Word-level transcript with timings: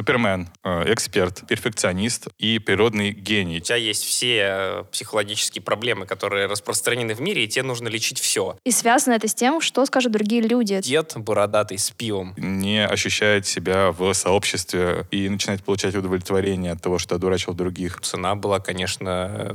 супермен, 0.00 0.48
э, 0.64 0.94
эксперт, 0.94 1.46
перфекционист 1.46 2.28
и 2.38 2.58
природный 2.58 3.12
гений. 3.12 3.58
У 3.58 3.60
тебя 3.60 3.76
есть 3.76 4.02
все 4.02 4.38
э, 4.40 4.84
психологические 4.90 5.62
проблемы, 5.62 6.06
которые 6.06 6.46
распространены 6.46 7.14
в 7.14 7.20
мире, 7.20 7.44
и 7.44 7.48
тебе 7.48 7.64
нужно 7.64 7.88
лечить 7.88 8.18
все. 8.18 8.56
И 8.64 8.70
связано 8.70 9.12
это 9.12 9.28
с 9.28 9.34
тем, 9.34 9.60
что 9.60 9.84
скажут 9.84 10.12
другие 10.12 10.40
люди. 10.40 10.80
Дед 10.80 11.12
бородатый 11.16 11.76
с 11.76 11.90
пивом. 11.90 12.32
Не 12.38 12.86
ощущает 12.86 13.46
себя 13.46 13.92
в 13.92 14.14
сообществе 14.14 15.04
и 15.10 15.28
начинает 15.28 15.62
получать 15.62 15.94
удовлетворение 15.94 16.72
от 16.72 16.80
того, 16.80 16.98
что 16.98 17.16
одурачил 17.16 17.52
других. 17.52 18.00
Цена 18.00 18.34
была, 18.36 18.58
конечно, 18.58 19.54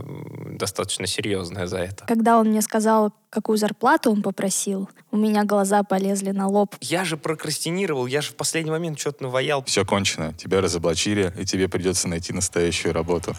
достаточно 0.52 1.08
серьезная 1.08 1.66
за 1.66 1.80
это. 1.80 2.06
Когда 2.06 2.38
он 2.38 2.50
мне 2.50 2.62
сказал, 2.62 3.12
какую 3.36 3.58
зарплату 3.58 4.12
он 4.12 4.22
попросил, 4.22 4.90
у 5.12 5.18
меня 5.18 5.44
глаза 5.44 5.84
полезли 5.84 6.32
на 6.32 6.48
лоб. 6.48 6.74
Я 6.80 7.04
же 7.04 7.18
прокрастинировал, 7.18 8.06
я 8.06 8.22
же 8.22 8.32
в 8.32 8.36
последний 8.36 8.72
момент 8.72 8.98
что-то 8.98 9.24
наваял. 9.24 9.62
Все 9.66 9.86
кончено, 9.86 10.34
тебя 10.34 10.62
разоблачили, 10.62 11.34
и 11.38 11.44
тебе 11.44 11.68
придется 11.68 12.08
найти 12.08 12.32
настоящую 12.32 12.94
работу. 12.94 13.36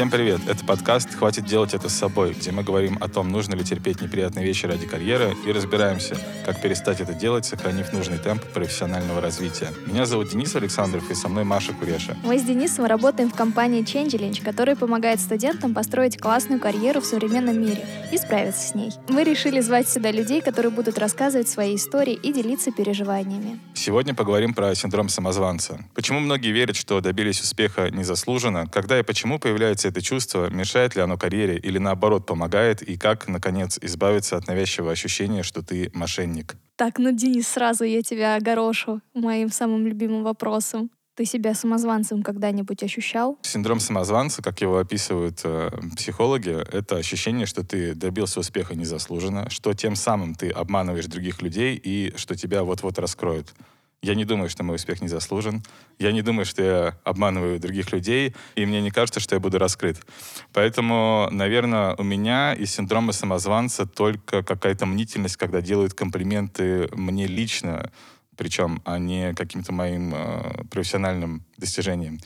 Всем 0.00 0.08
привет! 0.08 0.40
Это 0.48 0.64
подкаст 0.64 1.14
«Хватит 1.14 1.44
делать 1.44 1.74
это 1.74 1.90
с 1.90 1.92
собой», 1.92 2.32
где 2.32 2.52
мы 2.52 2.62
говорим 2.62 2.96
о 3.02 3.08
том, 3.08 3.28
нужно 3.28 3.54
ли 3.54 3.62
терпеть 3.62 4.00
неприятные 4.00 4.46
вещи 4.46 4.64
ради 4.64 4.86
карьеры 4.86 5.36
и 5.46 5.52
разбираемся, 5.52 6.16
как 6.46 6.62
перестать 6.62 7.02
это 7.02 7.12
делать, 7.12 7.44
сохранив 7.44 7.92
нужный 7.92 8.16
темп 8.16 8.42
профессионального 8.54 9.20
развития. 9.20 9.68
Меня 9.84 10.06
зовут 10.06 10.30
Денис 10.30 10.56
Александров 10.56 11.10
и 11.10 11.14
со 11.14 11.28
мной 11.28 11.44
Маша 11.44 11.74
Куреша. 11.74 12.16
Мы 12.24 12.38
с 12.38 12.42
Денисом 12.42 12.86
работаем 12.86 13.28
в 13.30 13.34
компании 13.34 13.82
Changelinch, 13.82 14.42
которая 14.42 14.74
помогает 14.74 15.20
студентам 15.20 15.74
построить 15.74 16.16
классную 16.16 16.62
карьеру 16.62 17.02
в 17.02 17.04
современном 17.04 17.60
мире 17.60 17.84
и 18.10 18.16
справиться 18.16 18.68
с 18.68 18.74
ней. 18.74 18.92
Мы 19.10 19.22
решили 19.22 19.60
звать 19.60 19.86
сюда 19.86 20.12
людей, 20.12 20.40
которые 20.40 20.72
будут 20.72 20.96
рассказывать 20.96 21.50
свои 21.50 21.76
истории 21.76 22.14
и 22.14 22.32
делиться 22.32 22.72
переживаниями. 22.72 23.60
Сегодня 23.74 24.14
поговорим 24.14 24.54
про 24.54 24.74
синдром 24.74 25.10
самозванца. 25.10 25.84
Почему 25.94 26.20
многие 26.20 26.52
верят, 26.52 26.76
что 26.76 27.02
добились 27.02 27.42
успеха 27.42 27.90
незаслуженно, 27.90 28.66
когда 28.66 28.98
и 28.98 29.02
почему 29.02 29.38
появляется 29.38 29.89
это 29.90 30.02
чувство, 30.02 30.50
мешает 30.50 30.96
ли 30.96 31.02
оно 31.02 31.18
карьере 31.18 31.58
или 31.58 31.78
наоборот 31.78 32.26
помогает, 32.26 32.82
и 32.82 32.96
как, 32.96 33.28
наконец, 33.28 33.78
избавиться 33.82 34.36
от 34.36 34.46
навязчивого 34.46 34.92
ощущения, 34.92 35.42
что 35.42 35.62
ты 35.62 35.90
мошенник? 35.94 36.56
Так, 36.76 36.98
ну, 36.98 37.12
Денис, 37.12 37.46
сразу 37.46 37.84
я 37.84 38.02
тебя 38.02 38.36
огорошу 38.36 39.02
моим 39.14 39.50
самым 39.50 39.86
любимым 39.86 40.22
вопросом. 40.24 40.90
Ты 41.16 41.26
себя 41.26 41.54
самозванцем 41.54 42.22
когда-нибудь 42.22 42.82
ощущал? 42.82 43.38
Синдром 43.42 43.80
самозванца, 43.80 44.42
как 44.42 44.62
его 44.62 44.78
описывают 44.78 45.40
э, 45.44 45.70
психологи, 45.96 46.56
это 46.72 46.96
ощущение, 46.96 47.44
что 47.44 47.62
ты 47.62 47.94
добился 47.94 48.40
успеха 48.40 48.74
незаслуженно, 48.74 49.50
что 49.50 49.74
тем 49.74 49.96
самым 49.96 50.34
ты 50.34 50.48
обманываешь 50.48 51.06
других 51.06 51.42
людей 51.42 51.78
и 51.82 52.14
что 52.16 52.34
тебя 52.34 52.62
вот-вот 52.62 52.98
раскроют. 52.98 53.52
Я 54.02 54.14
не 54.14 54.24
думаю, 54.24 54.48
что 54.48 54.64
мой 54.64 54.76
успех 54.76 55.02
не 55.02 55.08
заслужен. 55.08 55.62
Я 55.98 56.12
не 56.12 56.22
думаю, 56.22 56.46
что 56.46 56.62
я 56.62 56.98
обманываю 57.04 57.60
других 57.60 57.92
людей, 57.92 58.34
и 58.54 58.64
мне 58.64 58.80
не 58.80 58.90
кажется, 58.90 59.20
что 59.20 59.34
я 59.34 59.40
буду 59.40 59.58
раскрыт. 59.58 59.98
Поэтому, 60.54 61.28
наверное, 61.30 61.94
у 61.96 62.02
меня 62.02 62.54
из 62.54 62.72
синдрома 62.74 63.12
самозванца 63.12 63.84
только 63.84 64.42
какая-то 64.42 64.86
мнительность, 64.86 65.36
когда 65.36 65.60
делают 65.60 65.92
комплименты 65.92 66.88
мне 66.92 67.26
лично, 67.26 67.90
причем, 68.36 68.80
а 68.86 68.98
не 68.98 69.34
каким-то 69.34 69.74
моим 69.74 70.14
э, 70.14 70.64
профессиональным 70.70 71.44
достижением. 71.58 72.20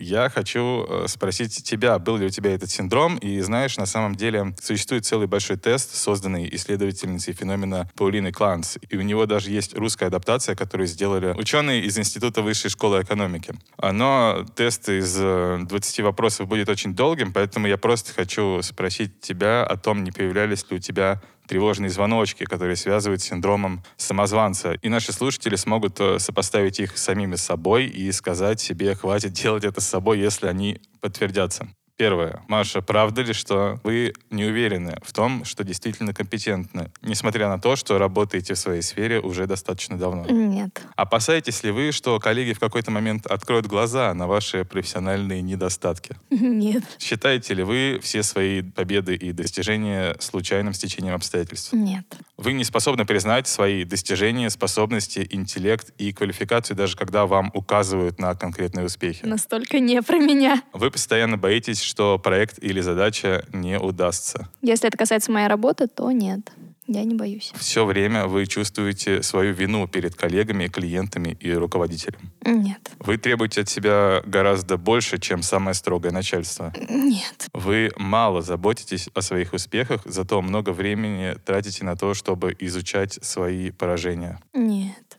Я 0.00 0.30
хочу 0.30 0.86
э, 0.88 1.08
спросить 1.08 1.64
тебя, 1.64 1.98
был 1.98 2.18
ли 2.18 2.26
у 2.26 2.28
тебя 2.28 2.54
этот 2.54 2.70
синдром, 2.70 3.16
и 3.16 3.40
знаешь, 3.40 3.76
на 3.78 3.86
самом 3.86 4.14
деле 4.14 4.54
существует 4.62 5.04
целый 5.04 5.26
большой 5.26 5.56
тест, 5.56 5.92
созданный 5.96 6.48
исследовательницей 6.54 7.34
феномена 7.34 7.90
Паулиной 7.96 8.30
Кланс, 8.30 8.78
и 8.88 8.96
у 8.96 9.02
него 9.02 9.26
даже 9.26 9.50
есть 9.50 9.76
русская 9.76 10.06
адаптация, 10.06 10.54
которую 10.54 10.86
сделали 10.86 11.34
ученые 11.36 11.82
из 11.82 11.98
Института 11.98 12.42
высшей 12.42 12.70
школы 12.70 13.02
экономики. 13.02 13.54
Но 13.82 14.46
тест 14.54 14.88
из 14.88 15.16
20 15.16 15.98
э, 15.98 16.02
вопросов 16.04 16.46
будет 16.46 16.68
очень 16.68 16.94
долгим, 16.94 17.32
поэтому 17.32 17.66
я 17.66 17.76
просто 17.76 18.14
хочу 18.14 18.62
спросить 18.62 19.20
тебя 19.20 19.64
о 19.64 19.76
том, 19.76 20.04
не 20.04 20.12
появлялись 20.12 20.64
ли 20.70 20.76
у 20.76 20.80
тебя 20.80 21.20
тревожные 21.48 21.90
звоночки, 21.90 22.44
которые 22.44 22.76
связывают 22.76 23.22
с 23.22 23.24
синдромом 23.24 23.82
самозванца. 23.96 24.72
И 24.82 24.88
наши 24.88 25.12
слушатели 25.12 25.56
смогут 25.56 25.98
э, 25.98 26.18
сопоставить 26.18 26.78
их 26.78 26.96
самими 26.96 27.34
с 27.36 27.42
собой 27.42 27.86
и 27.86 28.12
сказать 28.12 28.60
себе, 28.60 28.94
хватит 28.94 29.32
делать 29.32 29.64
это 29.64 29.80
с 29.80 29.88
собой, 29.88 30.20
если 30.20 30.46
они 30.46 30.80
подтвердятся. 31.00 31.68
Первое. 31.98 32.44
Маша, 32.46 32.80
правда 32.80 33.22
ли, 33.22 33.32
что 33.32 33.80
вы 33.82 34.14
не 34.30 34.44
уверены 34.44 34.98
в 35.02 35.12
том, 35.12 35.44
что 35.44 35.64
действительно 35.64 36.14
компетентны, 36.14 36.92
несмотря 37.02 37.48
на 37.48 37.58
то, 37.58 37.74
что 37.74 37.98
работаете 37.98 38.54
в 38.54 38.58
своей 38.58 38.82
сфере 38.82 39.18
уже 39.18 39.46
достаточно 39.46 39.98
давно? 39.98 40.24
Нет. 40.26 40.80
Опасаетесь 40.94 41.64
ли 41.64 41.72
вы, 41.72 41.90
что 41.90 42.20
коллеги 42.20 42.52
в 42.52 42.60
какой-то 42.60 42.92
момент 42.92 43.26
откроют 43.26 43.66
глаза 43.66 44.14
на 44.14 44.28
ваши 44.28 44.64
профессиональные 44.64 45.42
недостатки? 45.42 46.14
Нет. 46.30 46.84
Считаете 47.00 47.54
ли 47.54 47.64
вы 47.64 47.98
все 48.00 48.22
свои 48.22 48.62
победы 48.62 49.16
и 49.16 49.32
достижения 49.32 50.14
случайным 50.20 50.74
стечением 50.74 51.16
обстоятельств? 51.16 51.72
Нет. 51.72 52.06
Вы 52.36 52.52
не 52.52 52.62
способны 52.62 53.06
признать 53.06 53.48
свои 53.48 53.82
достижения, 53.82 54.50
способности, 54.50 55.26
интеллект 55.28 55.92
и 55.98 56.12
квалификацию, 56.12 56.76
даже 56.76 56.96
когда 56.96 57.26
вам 57.26 57.50
указывают 57.54 58.20
на 58.20 58.36
конкретные 58.36 58.86
успехи? 58.86 59.24
Настолько 59.24 59.80
не 59.80 60.00
про 60.00 60.18
меня. 60.18 60.62
Вы 60.72 60.92
постоянно 60.92 61.36
боитесь, 61.36 61.87
что 61.88 62.18
проект 62.18 62.62
или 62.62 62.80
задача 62.80 63.44
не 63.52 63.78
удастся. 63.78 64.48
Если 64.62 64.88
это 64.88 64.96
касается 64.96 65.32
моей 65.32 65.48
работы, 65.48 65.88
то 65.88 66.10
нет. 66.12 66.52
Я 66.86 67.04
не 67.04 67.14
боюсь. 67.14 67.52
Все 67.54 67.84
время 67.84 68.26
вы 68.26 68.46
чувствуете 68.46 69.22
свою 69.22 69.52
вину 69.52 69.86
перед 69.86 70.14
коллегами, 70.14 70.68
клиентами 70.68 71.36
и 71.38 71.52
руководителем? 71.52 72.30
Нет. 72.46 72.90
Вы 72.98 73.18
требуете 73.18 73.60
от 73.60 73.68
себя 73.68 74.22
гораздо 74.24 74.78
больше, 74.78 75.18
чем 75.18 75.42
самое 75.42 75.74
строгое 75.74 76.12
начальство? 76.12 76.72
Нет. 76.88 77.48
Вы 77.52 77.90
мало 77.96 78.40
заботитесь 78.40 79.10
о 79.12 79.20
своих 79.20 79.52
успехах, 79.52 80.00
зато 80.06 80.40
много 80.40 80.70
времени 80.70 81.36
тратите 81.44 81.84
на 81.84 81.94
то, 81.94 82.14
чтобы 82.14 82.56
изучать 82.58 83.18
свои 83.22 83.70
поражения? 83.70 84.40
Нет. 84.54 85.18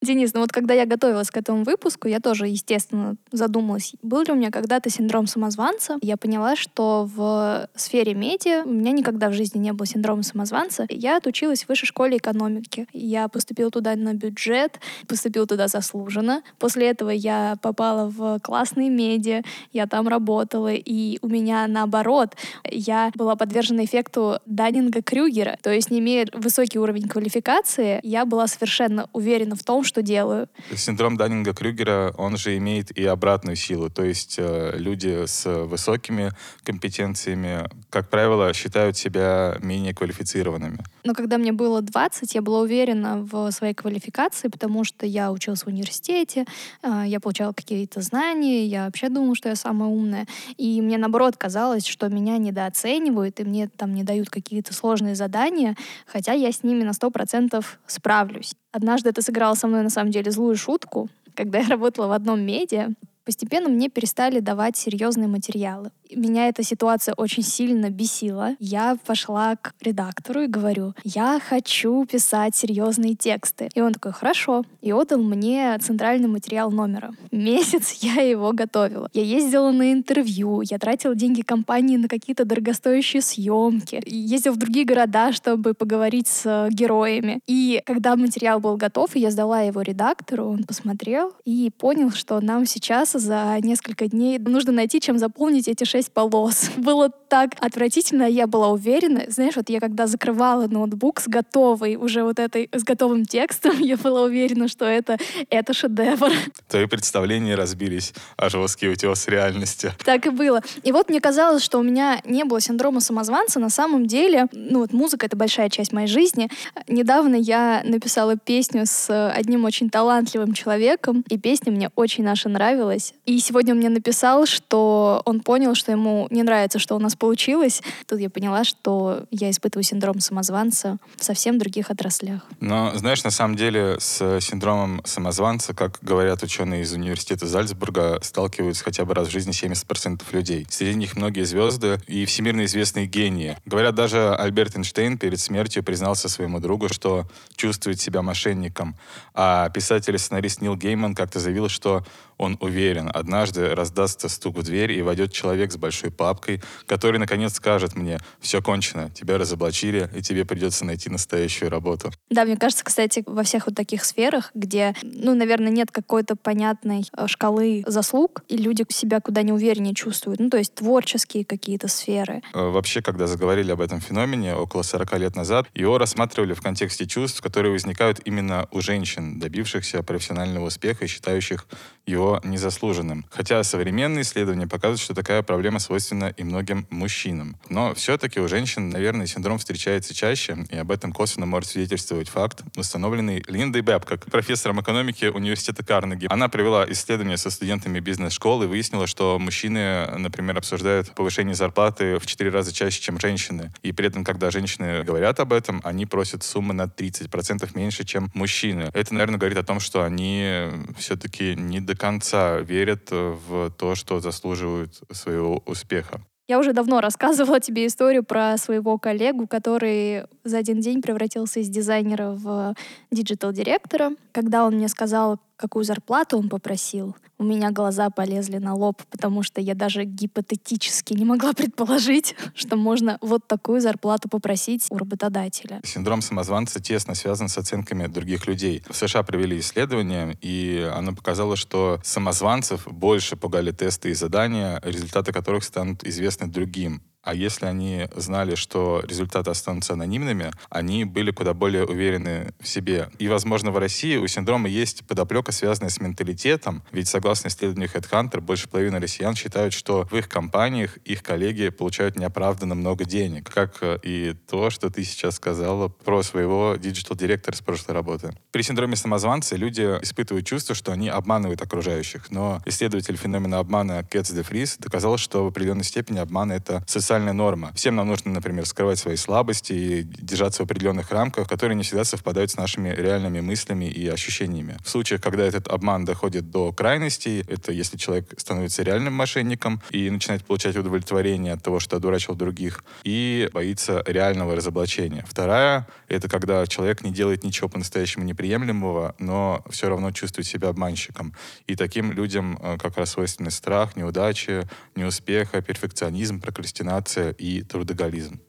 Денис, 0.00 0.32
ну 0.32 0.40
вот 0.40 0.52
когда 0.52 0.74
я 0.74 0.86
готовилась 0.86 1.28
к 1.28 1.36
этому 1.36 1.64
выпуску, 1.64 2.06
я 2.06 2.20
тоже, 2.20 2.46
естественно, 2.46 3.16
задумалась, 3.32 3.94
был 4.00 4.22
ли 4.22 4.32
у 4.32 4.36
меня 4.36 4.52
когда-то 4.52 4.90
синдром 4.90 5.26
самозванца. 5.26 5.98
Я 6.02 6.16
поняла, 6.16 6.54
что 6.54 7.08
в 7.12 7.68
сфере 7.74 8.14
медиа 8.14 8.62
у 8.64 8.70
меня 8.70 8.92
никогда 8.92 9.28
в 9.28 9.32
жизни 9.32 9.58
не 9.58 9.72
было 9.72 9.86
синдрома 9.86 10.22
самозванца. 10.22 10.86
Я 10.88 11.16
отучилась 11.16 11.64
в 11.64 11.68
высшей 11.68 11.88
школе 11.88 12.18
экономики. 12.18 12.86
Я 12.92 13.26
поступила 13.26 13.72
туда 13.72 13.96
на 13.96 14.14
бюджет, 14.14 14.78
поступила 15.08 15.48
туда 15.48 15.66
заслуженно. 15.66 16.42
После 16.60 16.88
этого 16.88 17.10
я 17.10 17.56
попала 17.60 18.08
в 18.08 18.38
классные 18.38 18.90
медиа, 18.90 19.42
я 19.72 19.88
там 19.88 20.06
работала, 20.06 20.72
и 20.72 21.18
у 21.22 21.28
меня 21.28 21.66
наоборот, 21.66 22.36
я 22.70 23.10
была 23.16 23.34
подвержена 23.34 23.84
эффекту 23.84 24.38
Даннинга-Крюгера. 24.46 25.58
То 25.60 25.72
есть, 25.72 25.90
не 25.90 25.98
имея 25.98 26.28
высокий 26.32 26.78
уровень 26.78 27.08
квалификации, 27.08 27.98
я 28.04 28.24
была 28.24 28.46
совершенно 28.46 29.08
уверена 29.12 29.56
в 29.56 29.64
том, 29.64 29.82
что 29.88 30.02
делаю. 30.02 30.48
Синдром 30.76 31.16
Даннинга-Крюгера, 31.16 32.14
он 32.16 32.36
же 32.36 32.56
имеет 32.58 32.96
и 32.96 33.04
обратную 33.04 33.56
силу. 33.56 33.90
То 33.90 34.04
есть 34.04 34.36
э, 34.38 34.74
люди 34.76 35.26
с 35.26 35.44
высокими 35.64 36.30
компетенциями, 36.62 37.68
как 37.90 38.08
правило, 38.08 38.52
считают 38.54 38.96
себя 38.96 39.56
менее 39.60 39.94
квалифицированными. 39.94 40.78
Но 41.04 41.14
когда 41.14 41.38
мне 41.38 41.52
было 41.52 41.80
20, 41.80 42.34
я 42.34 42.42
была 42.42 42.60
уверена 42.60 43.16
в 43.22 43.50
своей 43.50 43.74
квалификации, 43.74 44.48
потому 44.48 44.84
что 44.84 45.06
я 45.06 45.32
училась 45.32 45.62
в 45.62 45.68
университете, 45.68 46.44
э, 46.82 47.04
я 47.06 47.18
получала 47.18 47.52
какие-то 47.52 48.00
знания, 48.02 48.66
я 48.66 48.84
вообще 48.84 49.08
думала, 49.08 49.34
что 49.34 49.48
я 49.48 49.56
самая 49.56 49.88
умная. 49.88 50.26
И 50.56 50.80
мне, 50.82 50.98
наоборот, 50.98 51.36
казалось, 51.36 51.86
что 51.86 52.08
меня 52.08 52.38
недооценивают, 52.38 53.40
и 53.40 53.44
мне 53.44 53.68
там 53.68 53.94
не 53.94 54.04
дают 54.04 54.30
какие-то 54.30 54.74
сложные 54.74 55.14
задания, 55.14 55.76
хотя 56.06 56.32
я 56.32 56.52
с 56.52 56.62
ними 56.62 56.84
на 56.84 56.90
100% 56.90 57.64
справлюсь. 57.86 58.54
Однажды 58.72 59.10
это 59.10 59.22
сыграло 59.22 59.54
со 59.54 59.66
мной 59.66 59.82
на 59.82 59.90
самом 59.90 60.10
деле 60.10 60.30
злую 60.30 60.56
шутку, 60.56 61.08
когда 61.34 61.58
я 61.58 61.68
работала 61.68 62.08
в 62.08 62.12
одном 62.12 62.40
медиа. 62.40 62.88
Постепенно 63.24 63.68
мне 63.68 63.88
перестали 63.88 64.40
давать 64.40 64.76
серьезные 64.76 65.28
материалы. 65.28 65.90
Меня 66.14 66.48
эта 66.48 66.62
ситуация 66.62 67.14
очень 67.14 67.42
сильно 67.42 67.90
бесила. 67.90 68.56
Я 68.58 68.96
пошла 69.06 69.56
к 69.56 69.74
редактору 69.80 70.42
и 70.42 70.46
говорю, 70.46 70.94
я 71.04 71.40
хочу 71.40 72.04
писать 72.06 72.56
серьезные 72.56 73.14
тексты. 73.14 73.68
И 73.74 73.80
он 73.80 73.92
такой, 73.92 74.12
хорошо. 74.12 74.64
И 74.80 74.92
отдал 74.92 75.20
мне 75.20 75.76
центральный 75.80 76.28
материал 76.28 76.70
номера. 76.70 77.12
Месяц 77.30 77.98
я 78.00 78.22
его 78.22 78.52
готовила. 78.52 79.08
Я 79.12 79.22
ездила 79.22 79.70
на 79.70 79.92
интервью, 79.92 80.62
я 80.62 80.78
тратила 80.78 81.14
деньги 81.14 81.42
компании 81.42 81.96
на 81.96 82.08
какие-то 82.08 82.44
дорогостоящие 82.44 83.22
съемки, 83.22 84.00
ездила 84.06 84.54
в 84.54 84.58
другие 84.58 84.84
города, 84.86 85.32
чтобы 85.32 85.74
поговорить 85.74 86.28
с 86.28 86.68
героями. 86.70 87.40
И 87.46 87.82
когда 87.84 88.16
материал 88.16 88.60
был 88.60 88.76
готов, 88.76 89.14
я 89.16 89.30
сдала 89.30 89.60
его 89.60 89.82
редактору, 89.82 90.46
он 90.48 90.64
посмотрел 90.64 91.32
и 91.44 91.70
понял, 91.76 92.10
что 92.10 92.40
нам 92.40 92.66
сейчас 92.66 93.12
за 93.12 93.56
несколько 93.62 94.08
дней 94.08 94.38
нужно 94.38 94.72
найти, 94.72 95.00
чем 95.00 95.18
заполнить 95.18 95.68
эти 95.68 95.84
шесть 95.84 95.97
шесть 95.98 96.12
полос. 96.12 96.70
Было 96.76 97.10
так 97.28 97.50
отвратительно, 97.60 98.22
я 98.22 98.46
была 98.46 98.68
уверена. 98.68 99.24
Знаешь, 99.28 99.56
вот 99.56 99.68
я 99.68 99.80
когда 99.80 100.06
закрывала 100.06 100.66
ноутбук 100.66 101.20
с 101.20 101.28
готовой, 101.28 101.96
уже 101.96 102.22
вот 102.22 102.38
этой, 102.38 102.70
с 102.72 102.84
готовым 102.84 103.24
текстом, 103.26 103.78
я 103.80 103.96
была 103.96 104.22
уверена, 104.22 104.68
что 104.68 104.86
это, 104.86 105.18
это 105.50 105.74
шедевр. 105.74 106.30
Твои 106.68 106.86
представления 106.86 107.54
разбились, 107.54 108.14
а 108.36 108.48
жесткий 108.48 108.88
утес 108.88 109.28
реальности. 109.28 109.92
Так 110.04 110.26
и 110.26 110.30
было. 110.30 110.62
И 110.84 110.92
вот 110.92 111.10
мне 111.10 111.20
казалось, 111.20 111.62
что 111.62 111.78
у 111.78 111.82
меня 111.82 112.20
не 112.24 112.44
было 112.44 112.60
синдрома 112.60 113.00
самозванца. 113.00 113.60
На 113.60 113.70
самом 113.70 114.06
деле, 114.06 114.46
ну 114.52 114.78
вот 114.78 114.92
музыка— 114.92 115.26
это 115.26 115.36
большая 115.36 115.68
часть 115.68 115.92
моей 115.92 116.08
жизни. 116.08 116.48
Недавно 116.86 117.34
я 117.34 117.82
написала 117.84 118.36
песню 118.36 118.86
с 118.86 119.30
одним 119.30 119.64
очень 119.64 119.90
талантливым 119.90 120.54
человеком, 120.54 121.24
и 121.28 121.36
песня 121.36 121.72
мне 121.72 121.90
очень 121.94 122.24
наша 122.24 122.48
нравилась. 122.48 123.12
И 123.26 123.38
сегодня 123.40 123.74
он 123.74 123.78
мне 123.78 123.90
написал, 123.90 124.46
что 124.46 125.20
он 125.24 125.40
понял, 125.40 125.74
что 125.74 125.87
ему 125.92 126.26
не 126.30 126.42
нравится, 126.42 126.78
что 126.78 126.96
у 126.96 126.98
нас 126.98 127.16
получилось. 127.16 127.82
Тут 128.06 128.20
я 128.20 128.30
поняла, 128.30 128.64
что 128.64 129.24
я 129.30 129.50
испытываю 129.50 129.84
синдром 129.84 130.20
самозванца 130.20 130.98
в 131.16 131.24
совсем 131.24 131.58
других 131.58 131.90
отраслях. 131.90 132.42
Но, 132.60 132.92
знаешь, 132.96 133.24
на 133.24 133.30
самом 133.30 133.56
деле 133.56 133.96
с 133.98 134.40
синдромом 134.40 135.02
самозванца, 135.04 135.74
как 135.74 135.98
говорят 136.02 136.42
ученые 136.42 136.82
из 136.82 136.92
университета 136.92 137.46
Зальцбурга, 137.46 138.18
сталкиваются 138.22 138.84
хотя 138.84 139.04
бы 139.04 139.14
раз 139.14 139.28
в 139.28 139.30
жизни 139.30 139.52
70% 139.52 140.22
людей. 140.32 140.66
Среди 140.70 140.96
них 140.96 141.16
многие 141.16 141.44
звезды 141.44 142.00
и 142.06 142.24
всемирно 142.24 142.64
известные 142.64 143.06
гении. 143.06 143.56
Говорят, 143.64 143.94
даже 143.94 144.34
Альберт 144.34 144.76
Эйнштейн 144.76 145.18
перед 145.18 145.40
смертью 145.40 145.82
признался 145.82 146.28
своему 146.28 146.60
другу, 146.60 146.88
что 146.88 147.26
чувствует 147.56 148.00
себя 148.00 148.22
мошенником. 148.22 148.96
А 149.34 149.68
писатель 149.70 150.14
и 150.14 150.18
сценарист 150.18 150.60
Нил 150.60 150.76
Гейман 150.76 151.14
как-то 151.14 151.40
заявил, 151.40 151.68
что 151.68 152.04
он 152.38 152.56
уверен, 152.60 153.10
однажды 153.12 153.74
раздастся 153.74 154.28
стук 154.28 154.58
в 154.58 154.62
дверь 154.62 154.92
и 154.92 155.02
войдет 155.02 155.32
человек 155.32 155.72
с 155.72 155.76
большой 155.78 156.10
папкой, 156.10 156.60
который 156.86 157.18
наконец 157.18 157.54
скажет 157.54 157.96
мне, 157.96 158.18
все 158.40 158.60
кончено, 158.62 159.10
тебя 159.10 159.38
разоблачили, 159.38 160.10
и 160.14 160.22
тебе 160.22 160.44
придется 160.44 160.84
найти 160.84 161.10
настоящую 161.10 161.70
работу. 161.70 162.12
Да, 162.30 162.44
мне 162.44 162.56
кажется, 162.56 162.84
кстати, 162.84 163.22
во 163.26 163.42
всех 163.42 163.66
вот 163.66 163.74
таких 163.74 164.04
сферах, 164.04 164.50
где, 164.54 164.94
ну, 165.02 165.34
наверное, 165.34 165.70
нет 165.70 165.90
какой-то 165.90 166.36
понятной 166.36 167.04
э, 167.16 167.26
шкалы 167.26 167.84
заслуг, 167.86 168.42
и 168.48 168.56
люди 168.56 168.84
себя 168.88 169.20
куда 169.20 169.42
не 169.42 169.52
увереннее 169.52 169.94
чувствуют, 169.94 170.40
ну, 170.40 170.50
то 170.50 170.58
есть 170.58 170.74
творческие 170.74 171.44
какие-то 171.44 171.88
сферы. 171.88 172.42
Э, 172.54 172.70
вообще, 172.70 173.02
когда 173.02 173.26
заговорили 173.26 173.72
об 173.72 173.80
этом 173.80 174.00
феномене 174.00 174.54
около 174.54 174.82
40 174.82 175.18
лет 175.18 175.36
назад, 175.36 175.66
его 175.74 175.98
рассматривали 175.98 176.54
в 176.54 176.62
контексте 176.62 177.06
чувств, 177.06 177.40
которые 177.40 177.72
возникают 177.72 178.20
именно 178.24 178.68
у 178.70 178.80
женщин, 178.80 179.38
добившихся 179.38 180.02
профессионального 180.02 180.66
успеха 180.66 181.04
и 181.04 181.08
считающих 181.08 181.66
его 182.08 182.40
незаслуженным. 182.42 183.26
Хотя 183.30 183.62
современные 183.62 184.22
исследования 184.22 184.66
показывают, 184.66 185.00
что 185.00 185.14
такая 185.14 185.42
проблема 185.42 185.78
свойственна 185.78 186.32
и 186.36 186.42
многим 186.42 186.86
мужчинам. 186.90 187.56
Но 187.68 187.94
все-таки 187.94 188.40
у 188.40 188.48
женщин, 188.48 188.90
наверное, 188.90 189.26
синдром 189.26 189.58
встречается 189.58 190.14
чаще, 190.14 190.66
и 190.70 190.76
об 190.76 190.90
этом 190.90 191.12
косвенно 191.12 191.46
может 191.46 191.70
свидетельствовать 191.70 192.28
факт, 192.28 192.62
установленный 192.76 193.44
Линдой 193.46 193.82
Бэбкок, 193.82 194.26
профессором 194.26 194.80
экономики 194.80 195.26
университета 195.26 195.84
Карнеги. 195.84 196.26
Она 196.30 196.48
провела 196.48 196.90
исследование 196.90 197.36
со 197.36 197.50
студентами 197.50 198.00
бизнес-школы 198.00 198.64
и 198.64 198.68
выяснила, 198.68 199.06
что 199.06 199.38
мужчины, 199.38 200.06
например, 200.16 200.58
обсуждают 200.58 201.14
повышение 201.14 201.54
зарплаты 201.54 202.18
в 202.18 202.26
4 202.26 202.50
раза 202.50 202.72
чаще, 202.72 203.00
чем 203.00 203.20
женщины. 203.20 203.70
И 203.82 203.92
при 203.92 204.06
этом, 204.06 204.24
когда 204.24 204.50
женщины 204.50 205.04
говорят 205.04 205.40
об 205.40 205.52
этом, 205.52 205.80
они 205.84 206.06
просят 206.06 206.42
суммы 206.42 206.72
на 206.72 206.84
30% 206.84 207.68
меньше, 207.74 208.04
чем 208.04 208.30
мужчины. 208.34 208.90
Это, 208.94 209.12
наверное, 209.12 209.38
говорит 209.38 209.58
о 209.58 209.62
том, 209.62 209.80
что 209.80 210.04
они 210.04 210.66
все-таки 210.96 211.54
не 211.54 211.80
до 211.80 211.97
конца 211.98 212.60
верят 212.60 213.10
в 213.10 213.70
то, 213.76 213.94
что 213.94 214.20
заслуживают 214.20 215.02
своего 215.12 215.62
успеха. 215.66 216.20
Я 216.50 216.58
уже 216.58 216.72
давно 216.72 217.02
рассказывала 217.02 217.60
тебе 217.60 217.86
историю 217.86 218.24
про 218.24 218.56
своего 218.56 218.96
коллегу, 218.96 219.46
который 219.46 220.24
за 220.44 220.56
один 220.56 220.80
день 220.80 221.02
превратился 221.02 221.60
из 221.60 221.68
дизайнера 221.68 222.30
в 222.30 222.74
диджитал-директора. 223.10 224.12
Когда 224.32 224.64
он 224.64 224.76
мне 224.76 224.88
сказал, 224.88 225.38
какую 225.58 225.84
зарплату 225.84 226.38
он 226.38 226.48
попросил, 226.48 227.16
у 227.36 227.44
меня 227.44 227.70
глаза 227.70 228.10
полезли 228.10 228.58
на 228.58 228.74
лоб, 228.74 229.02
потому 229.10 229.42
что 229.42 229.60
я 229.60 229.74
даже 229.74 230.04
гипотетически 230.04 231.12
не 231.12 231.24
могла 231.24 231.52
предположить, 231.54 232.34
что 232.54 232.76
можно 232.76 233.18
вот 233.20 233.46
такую 233.46 233.80
зарплату 233.80 234.28
попросить 234.28 234.86
у 234.90 234.96
работодателя. 234.96 235.80
Синдром 235.84 236.22
самозванца 236.22 236.80
тесно 236.80 237.14
связан 237.14 237.48
с 237.48 237.58
оценками 237.58 238.06
других 238.06 238.46
людей. 238.46 238.82
В 238.88 238.96
США 238.96 239.22
провели 239.22 239.58
исследование, 239.58 240.38
и 240.40 240.88
оно 240.94 241.14
показало, 241.14 241.56
что 241.56 242.00
самозванцев 242.02 242.86
больше 242.86 243.36
пугали 243.36 243.72
тесты 243.72 244.10
и 244.10 244.14
задания, 244.14 244.80
результаты 244.84 245.32
которых 245.32 245.64
станут 245.64 246.04
известны 246.04 246.46
другим. 246.46 247.02
А 247.28 247.34
если 247.34 247.66
они 247.66 248.08
знали, 248.16 248.54
что 248.54 249.02
результаты 249.06 249.50
останутся 249.50 249.92
анонимными, 249.92 250.50
они 250.70 251.04
были 251.04 251.30
куда 251.30 251.52
более 251.52 251.84
уверены 251.84 252.54
в 252.58 252.66
себе. 252.66 253.10
И, 253.18 253.28
возможно, 253.28 253.70
в 253.70 253.76
России 253.76 254.16
у 254.16 254.26
синдрома 254.26 254.70
есть 254.70 255.06
подоплека, 255.06 255.52
связанная 255.52 255.90
с 255.90 256.00
менталитетом. 256.00 256.82
Ведь, 256.90 257.06
согласно 257.06 257.48
исследованию 257.48 257.90
HeadHunter, 257.92 258.40
больше 258.40 258.66
половины 258.66 258.98
россиян 258.98 259.34
считают, 259.34 259.74
что 259.74 260.08
в 260.10 260.16
их 260.16 260.30
компаниях 260.30 260.96
их 261.04 261.22
коллеги 261.22 261.68
получают 261.68 262.16
неоправданно 262.16 262.74
много 262.74 263.04
денег. 263.04 263.50
Как 263.52 263.76
э, 263.82 263.98
и 264.02 264.34
то, 264.48 264.70
что 264.70 264.88
ты 264.88 265.04
сейчас 265.04 265.34
сказала 265.34 265.88
про 265.88 266.22
своего 266.22 266.76
диджитал-директора 266.76 267.54
с 267.54 267.60
прошлой 267.60 267.92
работы. 267.92 268.34
При 268.52 268.62
синдроме 268.62 268.96
самозванца 268.96 269.54
люди 269.54 269.82
испытывают 270.00 270.46
чувство, 270.46 270.74
что 270.74 270.92
они 270.92 271.10
обманывают 271.10 271.60
окружающих. 271.60 272.30
Но 272.30 272.62
исследователь 272.64 273.18
феномена 273.18 273.58
обмана 273.58 274.02
Кэтс 274.02 274.30
де 274.30 274.42
Фрис 274.42 274.78
доказал, 274.78 275.18
что 275.18 275.44
в 275.44 275.48
определенной 275.48 275.84
степени 275.84 276.20
обман— 276.20 276.52
это 276.52 276.82
социальный 276.86 277.17
социальная 277.18 277.32
норма. 277.32 277.72
Всем 277.74 277.96
нам 277.96 278.06
нужно, 278.06 278.30
например, 278.30 278.64
скрывать 278.64 278.98
свои 278.98 279.16
слабости 279.16 279.72
и 279.72 280.02
держаться 280.02 280.62
в 280.62 280.66
определенных 280.66 281.10
рамках, 281.10 281.48
которые 281.48 281.74
не 281.74 281.82
всегда 281.82 282.04
совпадают 282.04 282.52
с 282.52 282.56
нашими 282.56 282.90
реальными 282.90 283.40
мыслями 283.40 283.86
и 283.86 284.06
ощущениями. 284.06 284.76
В 284.84 284.88
случаях, 284.88 285.20
когда 285.20 285.44
этот 285.44 285.66
обман 285.66 286.04
доходит 286.04 286.50
до 286.50 286.72
крайностей, 286.72 287.40
это 287.48 287.72
если 287.72 287.96
человек 287.96 288.34
становится 288.36 288.84
реальным 288.84 289.14
мошенником 289.14 289.82
и 289.90 290.08
начинает 290.10 290.44
получать 290.44 290.76
удовлетворение 290.76 291.54
от 291.54 291.62
того, 291.62 291.80
что 291.80 291.96
одурачил 291.96 292.36
других, 292.36 292.84
и 293.02 293.50
боится 293.52 294.04
реального 294.06 294.54
разоблачения. 294.54 295.24
Вторая— 295.28 295.88
это 296.08 296.28
когда 296.28 296.64
человек 296.66 297.02
не 297.02 297.10
делает 297.10 297.42
ничего 297.42 297.68
по-настоящему 297.68 298.24
неприемлемого, 298.24 299.16
но 299.18 299.64
все 299.70 299.88
равно 299.88 300.12
чувствует 300.12 300.46
себя 300.46 300.68
обманщиком. 300.68 301.34
И 301.66 301.74
таким 301.74 302.12
людям 302.12 302.58
э, 302.62 302.76
как 302.78 302.96
раз 302.96 303.10
свойственны 303.10 303.50
страх, 303.50 303.96
неудачи, 303.96 304.68
неуспеха, 304.94 305.62
перфекционизм, 305.62 306.40
прокрастинация, 306.40 307.07
мотивация 307.08 307.30
и 307.32 307.62
трудоголизм. 307.62 308.40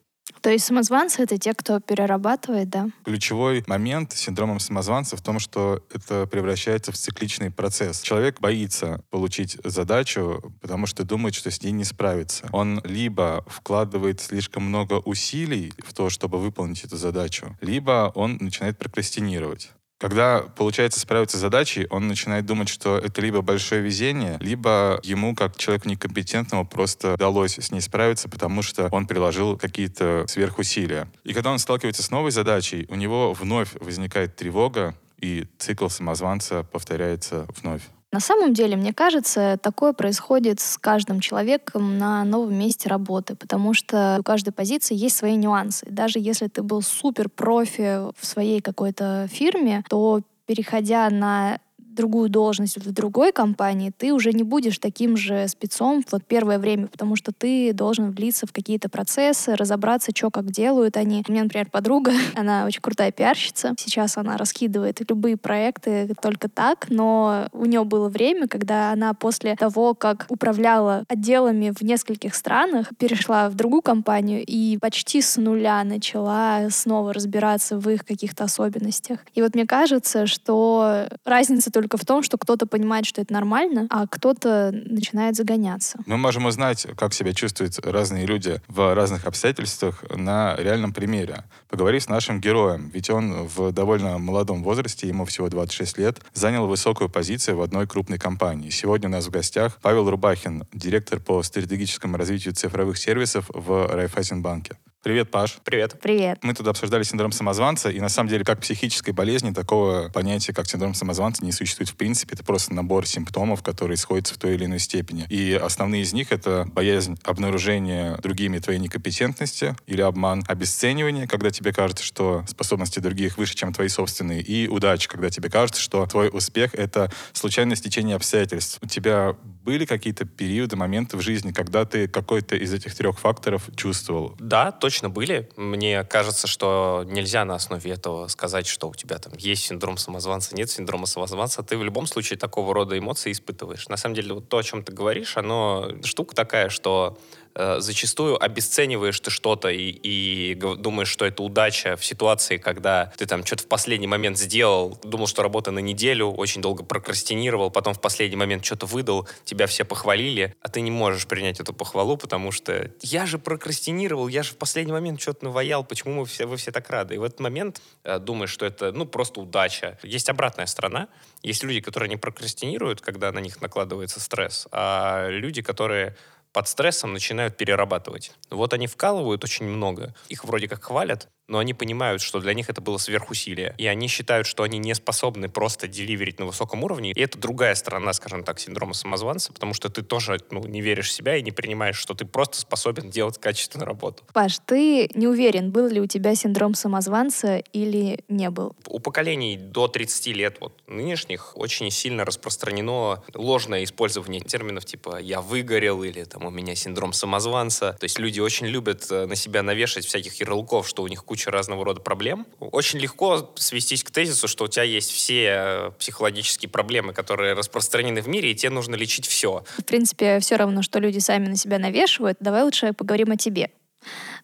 То 0.41 0.49
есть 0.51 0.65
самозванцы— 0.65 1.21
это 1.23 1.37
те, 1.37 1.53
кто 1.53 1.79
перерабатывает, 1.81 2.69
да? 2.69 2.89
Ключевой 3.03 3.63
момент 3.67 4.13
синдрома 4.13 4.59
самозванца 4.59 5.17
в 5.17 5.21
том, 5.21 5.39
что 5.39 5.83
это 5.93 6.27
превращается 6.27 6.91
в 6.91 6.95
цикличный 6.95 7.51
процесс. 7.51 8.01
Человек 8.01 8.39
боится 8.39 9.03
получить 9.09 9.57
задачу, 9.65 10.53
потому 10.61 10.85
что 10.85 11.03
думает, 11.03 11.35
что 11.35 11.51
с 11.51 11.61
ней 11.61 11.71
не 11.71 11.83
справится. 11.83 12.47
Он 12.53 12.79
либо 12.85 13.43
вкладывает 13.47 14.21
слишком 14.21 14.63
много 14.63 14.93
усилий 14.93 15.73
в 15.79 15.93
то, 15.93 16.09
чтобы 16.09 16.37
выполнить 16.37 16.85
эту 16.85 16.95
задачу, 16.95 17.57
либо 17.59 18.11
он 18.15 18.37
начинает 18.39 18.77
прокрастинировать. 18.77 19.71
Когда 19.99 20.43
получается 20.55 21.01
справиться 21.01 21.37
с 21.37 21.41
задачей, 21.41 21.85
он 21.89 22.07
начинает 22.07 22.45
думать, 22.45 22.69
что 22.69 22.97
это 22.97 23.19
либо 23.21 23.41
большое 23.41 23.81
везение, 23.81 24.37
либо 24.39 24.99
ему, 25.03 25.35
как 25.35 25.57
человеку 25.57 25.89
некомпетентному, 25.89 26.65
просто 26.65 27.15
удалось 27.15 27.59
с 27.59 27.69
ней 27.69 27.81
справиться, 27.81 28.29
потому 28.29 28.61
что 28.61 28.87
он 28.91 29.07
приложил 29.07 29.57
какие-то 29.57 30.23
сверхусилия. 30.29 31.11
И 31.25 31.33
когда 31.33 31.51
он 31.51 31.59
сталкивается 31.59 32.01
с 32.01 32.11
новой 32.11 32.31
задачей, 32.31 32.85
у 32.89 32.95
него 32.95 33.33
вновь 33.33 33.73
возникает 33.81 34.37
тревога, 34.37 34.95
и 35.19 35.47
цикл 35.57 35.89
самозванца 35.89 36.63
повторяется 36.63 37.45
вновь. 37.61 37.81
На 38.11 38.19
самом 38.19 38.55
деле, 38.55 38.75
мне 38.75 38.91
кажется, 38.91 39.59
такое 39.61 39.93
происходит 39.93 40.59
с 40.59 40.79
каждым 40.79 41.19
человеком 41.19 41.99
на 41.99 42.23
новом 42.23 42.57
месте 42.57 42.89
работы, 42.89 43.35
потому 43.35 43.75
что 43.75 44.17
у 44.19 44.23
каждой 44.23 44.51
позиции 44.51 44.95
есть 44.95 45.15
свои 45.15 45.35
нюансы. 45.35 45.85
Даже 45.87 46.17
если 46.17 46.47
ты 46.47 46.63
был 46.63 46.81
супер 46.81 47.29
профи 47.29 48.11
в 48.19 48.25
своей 48.25 48.61
какой-то 48.61 49.27
фирме, 49.31 49.83
то 49.89 50.21
переходя 50.47 51.07
на 51.11 51.59
другую 51.89 52.29
должность 52.29 52.77
в 52.77 52.91
другой 52.91 53.31
компании, 53.31 53.91
ты 53.95 54.13
уже 54.13 54.31
не 54.33 54.43
будешь 54.43 54.79
таким 54.79 55.17
же 55.17 55.47
спецом 55.47 56.03
вот 56.11 56.23
первое 56.25 56.59
время, 56.59 56.87
потому 56.87 57.15
что 57.15 57.31
ты 57.31 57.73
должен 57.73 58.11
влиться 58.11 58.47
в 58.47 58.53
какие-то 58.53 58.89
процессы, 58.89 59.55
разобраться, 59.55 60.11
что 60.15 60.29
как 60.29 60.51
делают 60.51 60.97
они. 60.97 61.23
У 61.27 61.31
меня, 61.31 61.43
например, 61.43 61.69
подруга, 61.69 62.11
она 62.35 62.65
очень 62.65 62.81
крутая 62.81 63.11
пиарщица. 63.11 63.73
Сейчас 63.77 64.17
она 64.17 64.37
раскидывает 64.37 64.99
любые 65.09 65.37
проекты 65.37 66.13
только 66.21 66.49
так, 66.49 66.87
но 66.89 67.47
у 67.51 67.65
нее 67.65 67.83
было 67.83 68.09
время, 68.09 68.47
когда 68.47 68.91
она 68.91 69.13
после 69.13 69.55
того, 69.55 69.93
как 69.93 70.25
управляла 70.29 71.03
отделами 71.07 71.73
в 71.75 71.81
нескольких 71.83 72.35
странах, 72.35 72.89
перешла 72.97 73.49
в 73.49 73.55
другую 73.55 73.81
компанию 73.81 74.43
и 74.45 74.77
почти 74.77 75.21
с 75.21 75.37
нуля 75.37 75.83
начала 75.83 76.69
снова 76.69 77.13
разбираться 77.13 77.77
в 77.77 77.89
их 77.89 78.05
каких-то 78.05 78.43
особенностях. 78.45 79.19
И 79.33 79.41
вот 79.41 79.55
мне 79.55 79.65
кажется, 79.65 80.27
что 80.27 81.07
разница 81.25 81.71
только 81.79 81.97
в 81.97 82.03
том, 82.03 82.23
что 82.23 82.37
кто-то 82.37 82.65
понимает, 82.65 83.05
что 83.05 83.21
это 83.21 83.31
нормально, 83.31 83.87
а 83.89 84.05
кто-то 84.05 84.71
начинает 84.73 85.37
загоняться. 85.37 85.97
Мы 86.05 86.17
можем 86.17 86.45
узнать, 86.45 86.85
как 86.97 87.13
себя 87.13 87.33
чувствуют 87.33 87.79
разные 87.85 88.25
люди 88.25 88.61
в 88.67 88.93
разных 88.93 89.25
обстоятельствах 89.25 90.03
на 90.13 90.57
реальном 90.57 90.91
примере. 90.91 91.45
Поговорив 91.69 92.03
с 92.03 92.09
нашим 92.09 92.41
героем, 92.41 92.91
ведь 92.93 93.09
он 93.09 93.47
в 93.47 93.71
довольно 93.71 94.17
молодом 94.17 94.61
возрасте, 94.61 95.07
ему 95.07 95.23
всего 95.23 95.47
26 95.47 95.97
лет, 95.99 96.19
занял 96.33 96.67
высокую 96.67 97.09
позицию 97.09 97.55
в 97.55 97.61
одной 97.61 97.87
крупной 97.87 98.19
компании. 98.19 98.69
Сегодня 98.69 99.07
у 99.07 99.11
нас 99.11 99.27
в 99.27 99.29
гостях 99.29 99.77
Павел 99.81 100.09
Рубахин, 100.09 100.65
директор 100.73 101.21
по 101.21 101.41
стратегическому 101.43 102.17
развитию 102.17 102.53
цифровых 102.53 102.97
сервисов 102.97 103.45
в 103.53 103.87
Райфайзенбанке. 103.87 104.75
Привет, 105.01 105.31
Паш. 105.31 105.59
Привет. 105.63 105.97
Привет. 106.01 106.39
Мы 106.43 106.53
тут 106.53 106.67
обсуждали 106.67 107.03
синдром 107.03 107.31
самозванца, 107.31 107.89
и 107.89 108.01
на 108.01 108.09
самом 108.09 108.27
деле, 108.27 108.43
как 108.43 108.59
психической 108.59 109.13
болезни, 109.13 109.51
такого 109.51 110.09
понятия, 110.09 110.51
как 110.51 110.67
синдром 110.67 110.93
самозванца, 110.93 111.45
не 111.45 111.53
существует 111.53 111.89
в 111.89 111.95
принципе. 111.95 112.35
Это 112.35 112.43
просто 112.43 112.73
набор 112.73 113.07
симптомов, 113.07 113.63
которые 113.63 113.95
сходятся 113.95 114.33
в 114.33 114.37
той 114.37 114.55
или 114.55 114.65
иной 114.65 114.79
степени. 114.79 115.25
И 115.29 115.53
основные 115.53 116.01
из 116.01 116.11
них— 116.11 116.27
это 116.33 116.67
боязнь 116.73 117.17
обнаружения 117.23 118.17
другими 118.17 118.59
твоей 118.59 118.77
некомпетентности 118.79 119.77
или 119.87 120.01
обман, 120.01 120.43
обесценивание, 120.49 121.29
когда 121.29 121.49
тебе 121.49 121.71
кажется, 121.71 122.03
что 122.03 122.43
способности 122.45 122.99
других 122.99 123.37
выше, 123.37 123.55
чем 123.55 123.71
твои 123.71 123.87
собственные, 123.87 124.41
и 124.41 124.67
удача, 124.67 125.07
когда 125.07 125.29
тебе 125.29 125.49
кажется, 125.49 125.81
что 125.81 126.05
твой 126.07 126.29
успех— 126.29 126.73
это 126.75 127.09
случайное 127.31 127.77
стечение 127.77 128.17
обстоятельств. 128.17 128.79
У 128.81 128.87
тебя 128.87 129.37
были 129.63 129.85
какие-то 129.85 130.25
периоды, 130.25 130.75
моменты 130.75 131.15
в 131.15 131.21
жизни, 131.21 131.53
когда 131.53 131.85
ты 131.85 132.09
какой-то 132.09 132.57
из 132.57 132.73
этих 132.73 132.95
трех 132.95 133.17
факторов 133.17 133.69
чувствовал? 133.77 134.35
Да, 134.39 134.73
точно 134.73 134.88
были. 135.09 135.49
Мне 135.55 136.03
кажется, 136.03 136.47
что 136.47 137.03
нельзя 137.05 137.45
на 137.45 137.55
основе 137.55 137.91
этого 137.91 138.27
сказать, 138.27 138.67
что 138.67 138.89
у 138.89 138.95
тебя 138.95 139.17
там 139.17 139.33
есть 139.37 139.65
синдром 139.65 139.97
самозванца, 139.97 140.55
нет 140.55 140.69
синдрома 140.69 141.05
самозванца. 141.05 141.63
Ты 141.63 141.77
в 141.77 141.83
любом 141.83 142.07
случае 142.07 142.39
такого 142.39 142.73
рода 142.73 142.97
эмоции 142.97 143.31
испытываешь. 143.31 143.87
На 143.87 143.97
самом 143.97 144.15
деле, 144.15 144.33
вот 144.33 144.49
то, 144.49 144.57
о 144.57 144.63
чем 144.63 144.83
ты 144.83 144.91
говоришь, 144.91 145.37
оно 145.37 145.89
штука 146.03 146.35
такая, 146.35 146.69
что 146.69 147.17
э, 147.55 147.79
зачастую 147.79 148.41
обесцениваешь 148.41 149.19
ты 149.19 149.31
что-то 149.31 149.69
и, 149.69 149.89
и 149.89 150.55
думаешь, 150.55 151.09
что 151.09 151.25
это 151.25 151.43
удача 151.43 151.95
в 151.95 152.05
ситуации, 152.05 152.57
когда 152.57 153.11
ты 153.17 153.25
там 153.25 153.45
что-то 153.45 153.63
в 153.63 153.67
последний 153.67 154.07
момент 154.07 154.37
сделал, 154.37 154.99
думал, 155.03 155.27
что 155.27 155.43
работа 155.43 155.71
на 155.71 155.79
неделю, 155.79 156.31
очень 156.31 156.61
долго 156.61 156.83
прокрастинировал, 156.83 157.71
потом 157.71 157.93
в 157.93 158.01
последний 158.01 158.37
момент 158.37 158.65
что-то 158.65 158.85
выдал, 158.85 159.27
тебя 159.45 159.67
все 159.67 159.85
похвалили, 159.85 160.55
а 160.61 160.69
ты 160.69 160.81
не 160.81 160.91
можешь 160.91 161.27
принять 161.27 161.59
эту 161.59 161.73
похвалу, 161.73 162.17
потому 162.17 162.51
что 162.51 162.91
я 163.01 163.25
же 163.25 163.37
прокрастинировал, 163.37 164.27
я 164.27 164.43
же 164.43 164.51
в 164.51 164.57
последний 164.57 164.93
момент 164.93 165.21
что-то 165.21 165.45
наваял, 165.45 165.83
почему 165.83 166.13
мы 166.13 166.25
все, 166.25 166.45
вы 166.45 166.57
все 166.57 166.71
так 166.71 166.89
рады? 166.89 167.15
И 167.15 167.17
в 167.17 167.23
этот 167.23 167.39
момент 167.39 167.81
э, 168.03 168.19
думаешь, 168.19 168.51
что 168.51 168.65
это, 168.65 168.91
ну, 168.91 169.05
просто 169.05 169.41
удача. 169.41 169.97
Есть 170.03 170.29
обратная 170.29 170.65
сторона. 170.65 171.07
Есть 171.43 171.63
люди, 171.63 171.81
которые 171.81 172.09
не 172.09 172.17
прокрастинируют, 172.17 173.01
когда 173.01 173.31
на 173.31 173.39
них 173.39 173.61
накладывается 173.61 174.19
стресс, 174.19 174.67
а 174.71 175.29
люди, 175.29 175.61
которые 175.61 176.15
под 176.53 176.67
стрессом 176.67 177.13
начинают 177.13 177.57
перерабатывать. 177.57 178.33
Вот 178.49 178.73
они 178.73 178.87
вкалывают 178.87 179.43
очень 179.43 179.65
много, 179.65 180.15
их 180.27 180.43
вроде 180.43 180.67
как 180.67 180.83
хвалят, 180.83 181.29
но 181.49 181.57
они 181.59 181.73
понимают, 181.73 182.21
что 182.21 182.39
для 182.39 182.53
них 182.53 182.69
это 182.69 182.79
было 182.79 182.97
сверхусилие. 182.97 183.73
И 183.77 183.87
они 183.87 184.07
считают, 184.07 184.47
что 184.47 184.63
они 184.63 184.77
не 184.77 184.93
способны 184.93 185.49
просто 185.49 185.87
деливерить 185.87 186.39
на 186.39 186.45
высоком 186.45 186.83
уровне. 186.83 187.11
И 187.11 187.19
это 187.19 187.37
другая 187.37 187.75
сторона, 187.75 188.13
скажем 188.13 188.43
так, 188.43 188.59
синдрома 188.59 188.93
самозванца, 188.93 189.51
потому 189.51 189.73
что 189.73 189.89
ты 189.89 190.03
тоже 190.03 190.39
ну, 190.51 190.65
не 190.65 190.81
веришь 190.81 191.09
в 191.09 191.11
себя 191.11 191.35
и 191.35 191.41
не 191.41 191.51
принимаешь, 191.51 191.97
что 191.97 192.13
ты 192.13 192.25
просто 192.25 192.59
способен 192.59 193.09
делать 193.09 193.39
качественную 193.39 193.87
работу. 193.87 194.23
Паш, 194.33 194.59
ты 194.65 195.09
не 195.15 195.27
уверен, 195.27 195.71
был 195.71 195.87
ли 195.87 195.99
у 195.99 196.05
тебя 196.05 196.35
синдром 196.35 196.75
самозванца 196.75 197.57
или 197.73 198.23
не 198.27 198.49
был? 198.49 198.75
У 198.87 198.99
поколений 198.99 199.57
до 199.57 199.87
30 199.87 200.27
лет, 200.27 200.57
вот 200.59 200.73
нынешних, 200.87 201.57
очень 201.57 201.89
сильно 201.89 202.25
распространено 202.25 203.23
ложное 203.33 203.83
использование 203.83 204.41
терминов 204.41 204.85
типа 204.85 205.19
«я 205.19 205.41
выгорел» 205.41 206.03
или 206.03 206.23
там 206.23 206.45
«у 206.45 206.51
меня 206.51 206.75
синдром 206.75 207.13
самозванца». 207.13 207.93
То 207.99 208.03
есть 208.03 208.19
люди 208.19 208.39
очень 208.39 208.67
любят 208.67 209.07
э, 209.09 209.25
на 209.25 209.35
себя 209.35 209.63
навешать 209.63 210.05
всяких 210.05 210.39
ярлыков, 210.39 210.87
что 210.87 211.03
у 211.03 211.07
них 211.07 211.23
куча 211.25 211.38
куча 211.39 211.51
разного 211.51 211.85
рода 211.85 212.01
проблем. 212.01 212.45
Очень 212.59 212.99
легко 212.99 213.53
свестись 213.55 214.03
к 214.03 214.11
тезису, 214.11 214.49
что 214.49 214.65
у 214.65 214.67
тебя 214.67 214.83
есть 214.83 215.09
все 215.09 215.45
э, 215.45 215.91
психологические 215.97 216.69
проблемы, 216.69 217.13
которые 217.13 217.53
распространены 217.53 218.21
в 218.21 218.27
мире, 218.27 218.51
и 218.51 218.55
тебе 218.55 218.71
нужно 218.71 218.95
лечить 218.95 219.25
все. 219.25 219.63
В 219.77 219.85
принципе, 219.85 220.39
все 220.39 220.57
равно, 220.57 220.81
что 220.81 220.99
люди 220.99 221.19
сами 221.19 221.47
на 221.47 221.55
себя 221.55 221.79
навешивают. 221.79 222.37
Давай 222.41 222.63
лучше 222.63 222.91
поговорим 222.91 223.31
о 223.31 223.37
тебе. 223.37 223.71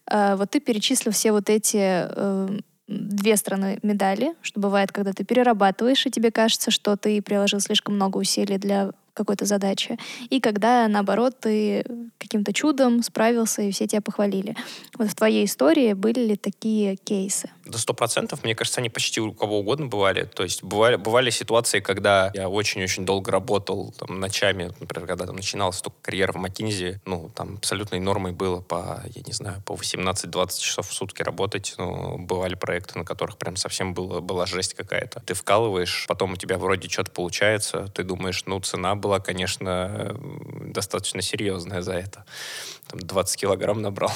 Э, 0.09 0.35
вот 0.37 0.51
ты 0.51 0.61
перечислил 0.61 1.11
все 1.11 1.33
вот 1.33 1.49
эти 1.49 1.79
э, 1.81 2.59
две 2.87 3.35
стороны 3.35 3.79
медали, 3.83 4.33
что 4.41 4.61
бывает, 4.61 4.93
когда 4.93 5.11
ты 5.11 5.25
перерабатываешь, 5.25 6.05
и 6.05 6.11
тебе 6.11 6.31
кажется, 6.31 6.71
что 6.71 6.95
ты 6.95 7.21
приложил 7.21 7.59
слишком 7.59 7.95
много 7.95 8.19
усилий 8.19 8.57
для 8.57 8.91
какой-то 9.15 9.45
задачи, 9.45 9.97
и 10.29 10.39
когда, 10.39 10.87
наоборот, 10.87 11.39
ты 11.39 11.85
каким-то 12.19 12.53
чудом 12.53 13.01
справился, 13.01 13.61
и 13.61 13.71
все 13.71 13.87
тебя 13.87 14.01
похвалили. 14.01 14.55
Вот 14.97 15.09
в 15.09 15.15
твоей 15.15 15.45
истории 15.45 15.93
были 15.93 16.19
ли 16.19 16.35
такие 16.35 16.95
кейсы? 16.97 17.49
До 17.65 17.77
сто 17.77 17.93
процентов, 17.93 18.43
мне 18.43 18.55
кажется, 18.55 18.79
они 18.79 18.89
почти 18.89 19.21
у 19.21 19.33
кого 19.33 19.59
угодно 19.59 19.87
бывали. 19.87 20.23
То 20.23 20.43
есть 20.43 20.63
бывали, 20.63 20.97
бывали 20.97 21.29
ситуации, 21.29 21.79
когда 21.79 22.31
я 22.33 22.49
очень-очень 22.49 23.05
долго 23.05 23.31
работал 23.31 23.93
там, 23.97 24.19
ночами, 24.19 24.71
например, 24.79 25.07
когда 25.07 25.25
там 25.25 25.35
начиналась 25.35 25.81
только 25.81 25.97
карьера 26.01 26.33
в 26.33 26.35
Макинзи, 26.35 27.01
ну, 27.05 27.31
там 27.33 27.55
абсолютной 27.55 27.99
нормой 27.99 28.31
было 28.31 28.61
по, 28.61 29.01
я 29.15 29.21
не 29.25 29.33
знаю, 29.33 29.61
по 29.65 29.73
18-20 29.73 30.59
часов 30.59 30.89
в 30.89 30.93
сутки 30.93 31.21
работать. 31.21 31.75
Ну, 31.77 32.17
бывали 32.17 32.55
проекты, 32.55 32.99
на 32.99 33.05
которых 33.05 33.37
прям 33.37 33.55
совсем 33.55 33.93
было, 33.93 34.19
была 34.19 34.45
жесть 34.45 34.73
какая-то. 34.73 35.21
Ты 35.25 35.33
вкалываешь, 35.33 36.05
потом 36.07 36.33
у 36.33 36.35
тебя 36.35 36.57
вроде 36.57 36.89
что-то 36.89 37.11
получается, 37.11 37.87
ты 37.93 38.03
думаешь, 38.03 38.43
ну, 38.45 38.59
цена 38.59 38.95
была, 39.05 39.19
конечно, 39.19 40.15
достаточно 40.73 41.21
серьезная 41.21 41.81
за 41.81 41.93
это. 41.93 42.25
Там 42.87 42.99
20 42.99 43.39
килограмм 43.39 43.81
набрал. 43.81 44.11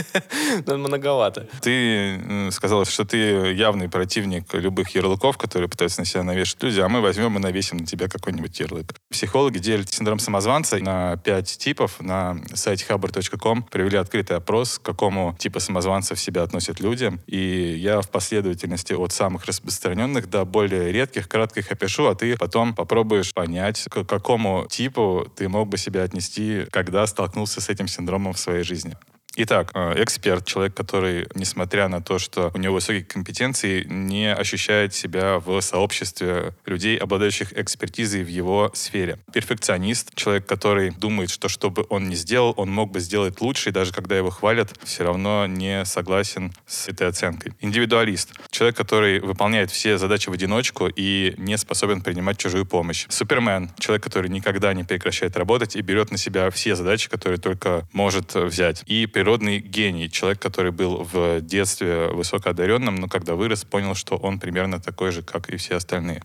Но 0.66 0.78
многовато. 0.78 1.48
Ты 1.62 2.50
сказал, 2.50 2.84
что 2.84 3.04
ты 3.04 3.18
явный 3.52 3.88
противник 3.88 4.52
любых 4.52 4.94
ярлыков, 4.94 5.36
которые 5.36 5.68
пытаются 5.68 6.00
на 6.00 6.04
себя 6.04 6.22
навешать 6.22 6.62
люди, 6.62 6.80
а 6.80 6.88
мы 6.88 7.00
возьмем 7.00 7.36
и 7.36 7.40
навесим 7.40 7.78
на 7.78 7.86
тебя 7.86 8.08
какой-нибудь 8.08 8.58
ярлык. 8.58 8.94
Психологи 9.10 9.58
делят 9.58 9.92
синдром 9.92 10.18
самозванца 10.18 10.78
на 10.78 11.16
пять 11.16 11.58
типов. 11.58 12.00
На 12.00 12.36
сайте 12.54 12.84
haber.com 12.88 13.64
провели 13.64 13.96
открытый 13.96 14.36
опрос, 14.36 14.78
к 14.78 14.82
какому 14.82 15.36
типу 15.38 15.60
самозванцев 15.60 16.18
себя 16.20 16.42
относят 16.42 16.80
люди. 16.80 17.12
И 17.26 17.74
я 17.78 18.00
в 18.00 18.08
последовательности 18.10 18.92
от 18.92 19.12
самых 19.12 19.46
распространенных 19.46 20.30
до 20.30 20.44
более 20.44 20.92
редких 20.92 21.28
кратко 21.28 21.60
их 21.60 21.70
опишу, 21.70 22.06
а 22.06 22.14
ты 22.14 22.36
потом 22.36 22.74
попробуешь 22.74 23.34
понять, 23.34 23.84
к 23.88 24.04
какому 24.20 24.66
типу 24.68 25.26
ты 25.34 25.48
мог 25.48 25.68
бы 25.68 25.78
себя 25.78 26.02
отнести, 26.02 26.66
когда 26.70 27.06
столкнулся 27.06 27.60
с 27.60 27.68
этим 27.68 27.88
синдромом 27.88 28.32
в 28.32 28.38
своей 28.38 28.64
жизни. 28.64 28.96
Итак, 29.36 29.70
э, 29.74 30.02
эксперт, 30.02 30.44
человек, 30.44 30.74
который, 30.74 31.28
несмотря 31.36 31.86
на 31.86 32.02
то, 32.02 32.18
что 32.18 32.50
у 32.52 32.58
него 32.58 32.74
высокие 32.74 33.04
компетенции, 33.04 33.84
не 33.88 34.34
ощущает 34.34 34.92
себя 34.92 35.38
в 35.38 35.60
сообществе 35.60 36.52
людей, 36.66 36.96
обладающих 36.96 37.56
экспертизой 37.56 38.24
в 38.24 38.28
его 38.28 38.72
сфере. 38.74 39.18
Перфекционист, 39.32 40.16
человек, 40.16 40.46
который 40.46 40.90
думает, 40.90 41.30
что 41.30 41.48
что 41.48 41.70
бы 41.70 41.86
он 41.90 42.08
ни 42.08 42.16
сделал, 42.16 42.54
он 42.56 42.70
мог 42.70 42.90
бы 42.90 42.98
сделать 42.98 43.40
лучше, 43.40 43.68
и 43.68 43.72
даже 43.72 43.92
когда 43.92 44.16
его 44.16 44.30
хвалят, 44.30 44.74
все 44.82 45.04
равно 45.04 45.46
не 45.46 45.84
согласен 45.84 46.52
с 46.66 46.88
этой 46.88 47.06
оценкой. 47.06 47.52
Индивидуалист, 47.60 48.32
человек, 48.50 48.76
который 48.76 49.20
выполняет 49.20 49.70
все 49.70 49.96
задачи 49.96 50.28
в 50.28 50.32
одиночку 50.32 50.88
и 50.88 51.34
не 51.38 51.56
способен 51.56 52.02
принимать 52.02 52.36
чужую 52.36 52.66
помощь. 52.66 53.06
Супермен, 53.08 53.70
человек, 53.78 54.02
который 54.02 54.28
никогда 54.28 54.74
не 54.74 54.82
прекращает 54.82 55.36
работать 55.36 55.76
и 55.76 55.82
берет 55.82 56.10
на 56.10 56.18
себя 56.18 56.50
все 56.50 56.74
задачи, 56.74 57.08
которые 57.08 57.38
только 57.38 57.86
может 57.92 58.34
взять. 58.34 58.82
И 58.86 59.06
природный 59.20 59.58
гений, 59.58 60.10
человек, 60.10 60.40
который 60.40 60.72
был 60.72 61.06
в 61.12 61.42
детстве 61.42 62.06
высокоодаренным, 62.06 62.96
но 62.96 63.06
когда 63.06 63.34
вырос, 63.34 63.64
понял, 63.64 63.94
что 63.94 64.16
он 64.16 64.40
примерно 64.40 64.80
такой 64.80 65.10
же, 65.10 65.22
как 65.22 65.50
и 65.50 65.58
все 65.58 65.76
остальные. 65.76 66.22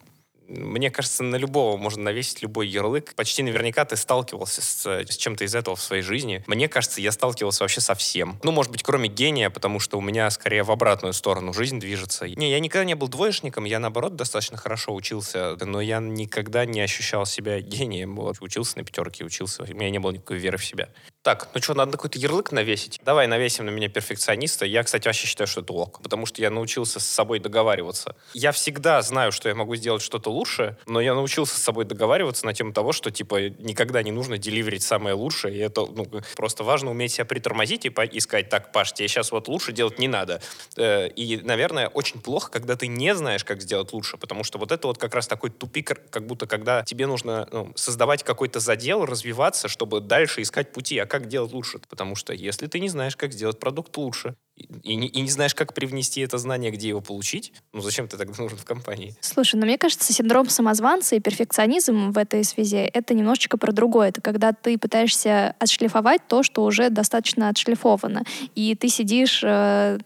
Мне 0.48 0.90
кажется, 0.90 1.22
на 1.22 1.36
любого 1.36 1.76
можно 1.76 2.04
навесить 2.04 2.42
любой 2.42 2.70
ярлык. 2.70 3.14
Почти 3.16 3.44
наверняка 3.44 3.84
ты 3.84 3.98
сталкивался 3.98 4.62
с, 4.62 4.86
с 4.86 5.18
чем-то 5.18 5.44
из 5.44 5.56
этого 5.56 5.76
в 5.76 5.82
своей 5.82 6.04
жизни. 6.04 6.42
Мне 6.48 6.70
кажется, 6.70 7.02
я 7.02 7.12
сталкивался 7.12 7.66
вообще 7.66 7.82
со 7.82 7.96
всем. 7.96 8.40
Ну, 8.44 8.54
может 8.54 8.72
быть, 8.72 8.82
кроме 8.82 9.10
гения, 9.10 9.50
потому 9.50 9.82
что 9.82 9.98
у 9.98 10.02
меня 10.02 10.30
скорее 10.30 10.64
в 10.64 10.72
обратную 10.72 11.12
сторону 11.12 11.52
жизнь 11.52 11.82
движется. 11.82 12.30
Не, 12.30 12.50
я 12.50 12.62
никогда 12.62 12.86
не 12.86 12.96
был 12.96 13.10
двоечником, 13.10 13.66
я, 13.66 13.80
наоборот, 13.80 14.16
достаточно 14.16 14.56
хорошо 14.56 14.96
учился, 14.96 15.58
но 15.60 15.82
я 15.82 16.00
никогда 16.00 16.64
не 16.64 16.80
ощущал 16.80 17.26
себя 17.26 17.60
гением. 17.60 18.16
Вот, 18.16 18.38
учился 18.40 18.78
на 18.78 18.86
пятерке, 18.86 19.26
учился, 19.26 19.64
у 19.64 19.74
меня 19.74 19.90
не 19.90 20.00
было 20.00 20.12
никакой 20.12 20.38
веры 20.38 20.58
в 20.58 20.64
себя. 20.64 20.88
Так, 21.26 21.50
ну 21.56 21.60
что, 21.60 21.74
надо 21.74 21.94
какой-то 21.94 22.20
ярлык 22.20 22.52
навесить? 22.52 23.02
Давай 23.04 23.26
навесим 23.26 23.66
на 23.66 23.72
меня 23.72 23.90
перфекциониста. 23.90 24.64
Я, 24.64 24.84
кстати, 24.84 25.08
вообще 25.08 25.26
считаю, 25.26 25.48
что 25.48 25.62
это 25.62 25.74
ок, 25.74 26.00
потому 26.04 26.28
что 26.28 26.40
я 26.40 26.52
научился 26.52 27.00
с 27.00 27.08
собой 27.08 27.40
договариваться. 27.40 28.16
Я 28.36 28.52
всегда 28.52 29.02
знаю, 29.02 29.32
что 29.32 29.50
я 29.50 29.56
могу 29.56 29.76
сделать 29.76 30.04
что-то 30.04 30.30
лучше, 30.30 30.78
но 30.86 31.02
я 31.02 31.16
научился 31.16 31.58
с 31.58 31.64
собой 31.64 31.86
договариваться 31.86 32.46
на 32.46 32.54
тему 32.54 32.74
того, 32.74 32.92
что, 32.92 33.10
типа, 33.10 33.50
никогда 33.50 34.04
не 34.04 34.12
нужно 34.12 34.38
деливерить 34.38 34.84
самое 34.84 35.16
лучшее, 35.16 35.56
и 35.56 35.58
это, 35.58 35.88
ну, 35.88 36.06
просто 36.36 36.64
важно 36.64 36.92
уметь 36.92 37.14
себя 37.14 37.26
притормозить 37.26 37.86
и, 37.86 37.90
по- 37.90 38.06
и 38.06 38.20
сказать, 38.20 38.50
так, 38.50 38.72
Паш, 38.72 38.94
тебе 38.94 39.08
сейчас 39.08 39.32
вот 39.32 39.48
лучше 39.48 39.72
делать 39.72 39.98
не 39.98 40.08
надо. 40.08 40.44
Э, 40.78 41.08
и, 41.08 41.38
наверное, 41.38 41.88
очень 41.88 42.22
плохо, 42.22 42.52
когда 42.52 42.76
ты 42.76 42.86
не 42.86 43.16
знаешь, 43.16 43.44
как 43.44 43.64
сделать 43.64 43.94
лучше, 43.94 44.18
потому 44.18 44.44
что 44.44 44.60
вот 44.60 44.72
это 44.72 44.86
вот 44.86 45.00
как 45.00 45.16
раз 45.16 45.26
такой 45.26 45.50
тупик, 45.50 45.92
как 46.12 46.28
будто 46.28 46.46
когда 46.46 46.84
тебе 46.84 47.08
нужно 47.08 47.48
ну, 47.52 47.72
создавать 47.74 48.22
какой-то 48.22 48.60
задел, 48.60 49.04
развиваться, 49.06 49.68
чтобы 49.68 50.02
дальше 50.02 50.44
искать 50.44 50.72
пути. 50.72 51.00
А 51.00 51.15
как 51.20 51.28
делать 51.28 51.54
лучше? 51.54 51.80
Потому 51.90 52.16
что 52.16 52.34
если 52.34 52.68
ты 52.68 52.80
не 52.80 52.90
знаешь, 52.90 53.16
как 53.16 53.32
сделать 53.32 53.60
продукт 53.60 53.96
лучше, 53.98 54.36
и, 54.84 54.96
не, 54.96 55.08
и 55.08 55.22
не 55.22 55.30
знаешь, 55.30 55.56
как 55.56 55.74
привнести 55.74 56.22
это 56.22 56.38
знание, 56.38 56.72
где 56.72 56.90
его 56.90 57.02
получить, 57.02 57.54
ну 57.74 57.82
зачем 57.82 58.08
ты 58.08 58.18
тогда 58.18 58.34
нужен 58.42 58.58
в 58.58 58.66
компании? 58.66 59.16
Слушай, 59.22 59.56
ну 59.56 59.66
мне 59.66 59.78
кажется, 59.78 60.12
синдром 60.12 60.50
самозванца 60.50 61.16
и 61.16 61.20
перфекционизм 61.20 62.12
в 62.12 62.18
этой 62.18 62.44
связи— 62.44 62.78
это 62.94 63.14
немножечко 63.14 63.58
про 63.58 63.72
другое. 63.72 64.10
Это 64.10 64.22
когда 64.22 64.52
ты 64.52 64.78
пытаешься 64.78 65.56
отшлифовать 65.60 66.28
то, 66.28 66.44
что 66.44 66.64
уже 66.64 66.90
достаточно 66.90 67.50
отшлифовано. 67.50 68.24
И 68.56 68.76
ты 68.76 68.90
сидишь 68.90 69.42
э, 69.44 69.98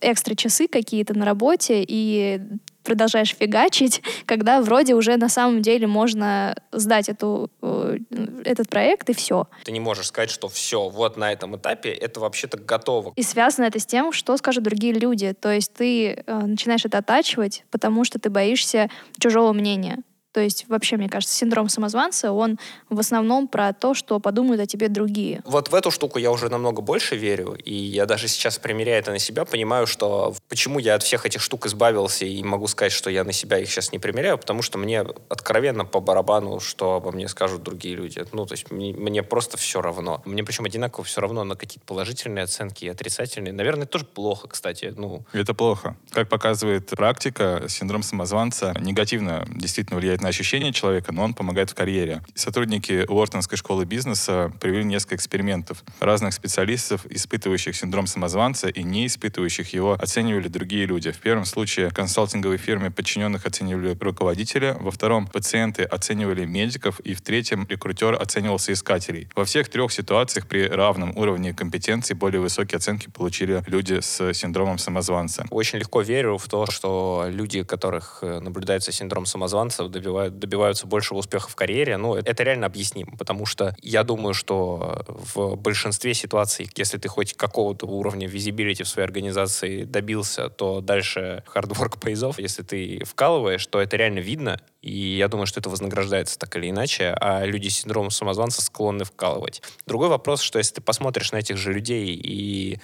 экстра 0.00 0.34
часы 0.34 0.68
какие-то 0.68 1.14
на 1.14 1.24
работе 1.24 1.84
и 1.86 2.40
продолжаешь 2.84 3.34
фигачить, 3.34 4.02
когда 4.26 4.60
вроде 4.62 4.94
уже 4.94 5.16
на 5.16 5.28
самом 5.28 5.62
деле 5.62 5.86
можно 5.86 6.56
сдать 6.72 7.08
эту, 7.08 7.50
э, 7.62 7.98
этот 8.44 8.68
проект 8.68 9.10
и 9.10 9.14
все. 9.14 9.48
Ты 9.64 9.72
не 9.72 9.80
можешь 9.80 10.06
сказать, 10.06 10.30
что 10.30 10.48
все, 10.48 10.88
вот 10.88 11.16
на 11.16 11.32
этом 11.32 11.56
этапе 11.56 11.90
это 11.90 12.20
вообще-то 12.20 12.58
готово. 12.58 13.12
И 13.16 13.22
связано 13.22 13.64
это 13.64 13.78
с 13.78 13.86
тем, 13.86 14.12
что 14.12 14.36
скажут 14.36 14.64
другие 14.64 14.92
люди. 14.92 15.32
То 15.32 15.50
есть 15.50 15.72
ты 15.72 16.22
э, 16.26 16.38
начинаешь 16.46 16.84
это 16.84 16.98
оттачивать, 16.98 17.64
потому 17.70 18.04
что 18.04 18.18
ты 18.18 18.30
боишься 18.30 18.90
чужого 19.18 19.52
мнения. 19.52 20.02
То 20.34 20.40
есть 20.40 20.64
вообще, 20.68 20.96
мне 20.96 21.08
кажется, 21.08 21.32
синдром 21.32 21.68
самозванца, 21.68 22.32
он 22.32 22.58
в 22.90 22.98
основном 22.98 23.46
про 23.46 23.72
то, 23.72 23.94
что 23.94 24.18
подумают 24.18 24.60
о 24.60 24.66
тебе 24.66 24.88
другие. 24.88 25.40
Вот 25.44 25.68
в 25.68 25.74
эту 25.76 25.92
штуку 25.92 26.18
я 26.18 26.32
уже 26.32 26.48
намного 26.48 26.82
больше 26.82 27.16
верю, 27.16 27.56
и 27.64 27.72
я 27.72 28.04
даже 28.04 28.26
сейчас, 28.26 28.58
примеряя 28.58 28.98
это 28.98 29.12
на 29.12 29.20
себя, 29.20 29.44
понимаю, 29.44 29.86
что 29.86 30.34
почему 30.48 30.80
я 30.80 30.96
от 30.96 31.04
всех 31.04 31.24
этих 31.24 31.40
штук 31.40 31.66
избавился 31.66 32.24
и 32.24 32.42
могу 32.42 32.66
сказать, 32.66 32.90
что 32.90 33.10
я 33.10 33.22
на 33.22 33.30
себя 33.32 33.58
их 33.58 33.70
сейчас 33.70 33.92
не 33.92 34.00
примеряю, 34.00 34.36
потому 34.36 34.62
что 34.62 34.76
мне 34.76 35.02
откровенно 35.28 35.84
по 35.84 36.00
барабану, 36.00 36.58
что 36.58 36.94
обо 36.94 37.12
мне 37.12 37.28
скажут 37.28 37.62
другие 37.62 37.94
люди. 37.94 38.24
Ну, 38.32 38.44
то 38.44 38.54
есть 38.54 38.72
мне, 38.72 38.92
мне 38.92 39.22
просто 39.22 39.56
все 39.56 39.80
равно. 39.80 40.20
Мне 40.24 40.42
причем 40.42 40.64
одинаково 40.64 41.04
все 41.04 41.20
равно 41.20 41.44
на 41.44 41.54
какие-то 41.54 41.86
положительные 41.86 42.42
оценки 42.42 42.86
и 42.86 42.88
отрицательные. 42.88 43.52
Наверное, 43.52 43.84
это 43.84 43.92
тоже 43.92 44.04
плохо, 44.04 44.48
кстати. 44.48 44.92
Ну, 44.96 45.24
Это 45.32 45.54
плохо. 45.54 45.96
Как 46.10 46.28
показывает 46.28 46.88
практика, 46.88 47.66
синдром 47.68 48.02
самозванца 48.02 48.74
негативно 48.80 49.46
действительно 49.48 50.00
влияет 50.00 50.23
на 50.23 50.23
ощущения 50.28 50.72
человека, 50.72 51.12
но 51.12 51.22
он 51.24 51.34
помогает 51.34 51.70
в 51.70 51.74
карьере. 51.74 52.22
Сотрудники 52.34 53.04
Уортонской 53.08 53.58
школы 53.58 53.84
бизнеса 53.84 54.52
провели 54.60 54.84
несколько 54.84 55.16
экспериментов. 55.16 55.82
Разных 56.00 56.34
специалистов, 56.34 57.06
испытывающих 57.06 57.76
синдром 57.76 58.06
самозванца 58.06 58.68
и 58.68 58.82
не 58.82 59.06
испытывающих 59.06 59.72
его, 59.72 59.92
оценивали 59.94 60.48
другие 60.48 60.86
люди. 60.86 61.10
В 61.10 61.18
первом 61.18 61.44
случае 61.44 61.90
консалтинговой 61.90 62.58
фирме 62.58 62.90
подчиненных 62.90 63.46
оценивали 63.46 63.96
руководителя, 64.00 64.76
во 64.80 64.90
втором 64.90 65.26
пациенты 65.26 65.82
оценивали 65.82 66.44
медиков, 66.44 67.00
и 67.00 67.14
в 67.14 67.20
третьем 67.20 67.66
рекрутер 67.68 68.14
оценивал 68.20 68.58
соискателей. 68.58 69.28
Во 69.34 69.44
всех 69.44 69.68
трех 69.68 69.92
ситуациях 69.92 70.46
при 70.46 70.66
равном 70.66 71.16
уровне 71.16 71.52
компетенции 71.54 72.14
более 72.14 72.40
высокие 72.40 72.76
оценки 72.76 73.08
получили 73.08 73.62
люди 73.66 74.00
с 74.00 74.32
синдромом 74.34 74.78
самозванца. 74.78 75.46
очень 75.50 75.78
легко 75.78 76.02
верю 76.02 76.38
в 76.38 76.48
то, 76.48 76.66
что 76.66 77.26
люди, 77.28 77.62
которых 77.62 78.18
э, 78.22 78.40
наблюдается 78.40 78.92
синдром 78.92 79.26
самозванца, 79.26 79.82
добивают, 80.14 80.38
добиваются 80.38 80.86
большего 80.86 81.18
успеха 81.18 81.48
в 81.48 81.56
карьере. 81.56 81.96
Ну, 81.96 82.14
это 82.14 82.42
реально 82.42 82.66
объяснимо, 82.66 83.16
потому 83.16 83.46
что 83.46 83.74
я 83.82 84.04
думаю, 84.04 84.34
что 84.34 85.04
в 85.08 85.56
большинстве 85.56 86.14
ситуаций, 86.14 86.68
если 86.76 86.98
ты 86.98 87.08
хоть 87.08 87.34
какого-то 87.34 87.86
уровня 87.86 88.28
визибилити 88.28 88.82
в 88.82 88.88
своей 88.88 89.06
организации 89.06 89.84
добился, 89.84 90.48
то 90.48 90.80
дальше 90.80 91.42
pays 91.54 92.22
off. 92.22 92.34
Если 92.38 92.62
ты 92.62 93.02
вкалываешь, 93.04 93.66
то 93.66 93.80
это 93.80 93.96
реально 93.96 94.20
видно, 94.20 94.60
и 94.82 95.16
я 95.16 95.28
думаю, 95.28 95.46
что 95.46 95.60
это 95.60 95.70
вознаграждается 95.70 96.38
так 96.38 96.56
или 96.56 96.70
иначе, 96.70 97.14
а 97.20 97.44
люди 97.44 97.68
с 97.68 97.80
синдромом 97.80 98.10
самозванца 98.10 98.62
склонны 98.62 99.04
вкалывать. 99.04 99.62
Другой 99.86 100.08
вопрос, 100.08 100.40
что 100.40 100.58
если 100.58 100.74
ты 100.74 100.80
посмотришь 100.80 101.32
на 101.32 101.38
этих 101.38 101.56
же 101.56 101.72
людей 101.72 102.14
и 102.14 102.78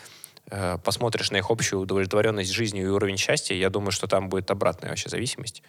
посмотришь 0.84 1.30
на 1.30 1.36
их 1.36 1.50
общую 1.50 1.80
удовлетворенность 1.80 2.50
жизнью 2.50 2.86
и 2.86 2.88
уровень 2.88 3.16
счастья, 3.16 3.54
я 3.54 3.70
думаю, 3.70 3.92
что 3.92 4.06
там 4.06 4.28
будет 4.28 4.50
обратная 4.50 4.90
вообще 4.90 5.08
зависимость. 5.08 5.62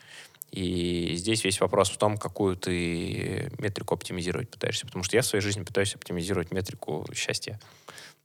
И 0.51 1.13
здесь 1.15 1.43
весь 1.43 1.61
вопрос 1.61 1.89
в 1.89 1.97
том, 1.97 2.17
какую 2.17 2.57
ты 2.57 3.51
метрику 3.57 3.93
оптимизировать 3.93 4.49
пытаешься. 4.49 4.85
Потому 4.85 5.03
что 5.03 5.15
я 5.15 5.21
в 5.21 5.25
своей 5.25 5.41
жизни 5.41 5.63
пытаюсь 5.63 5.95
оптимизировать 5.95 6.51
метрику 6.51 7.07
счастья 7.13 7.59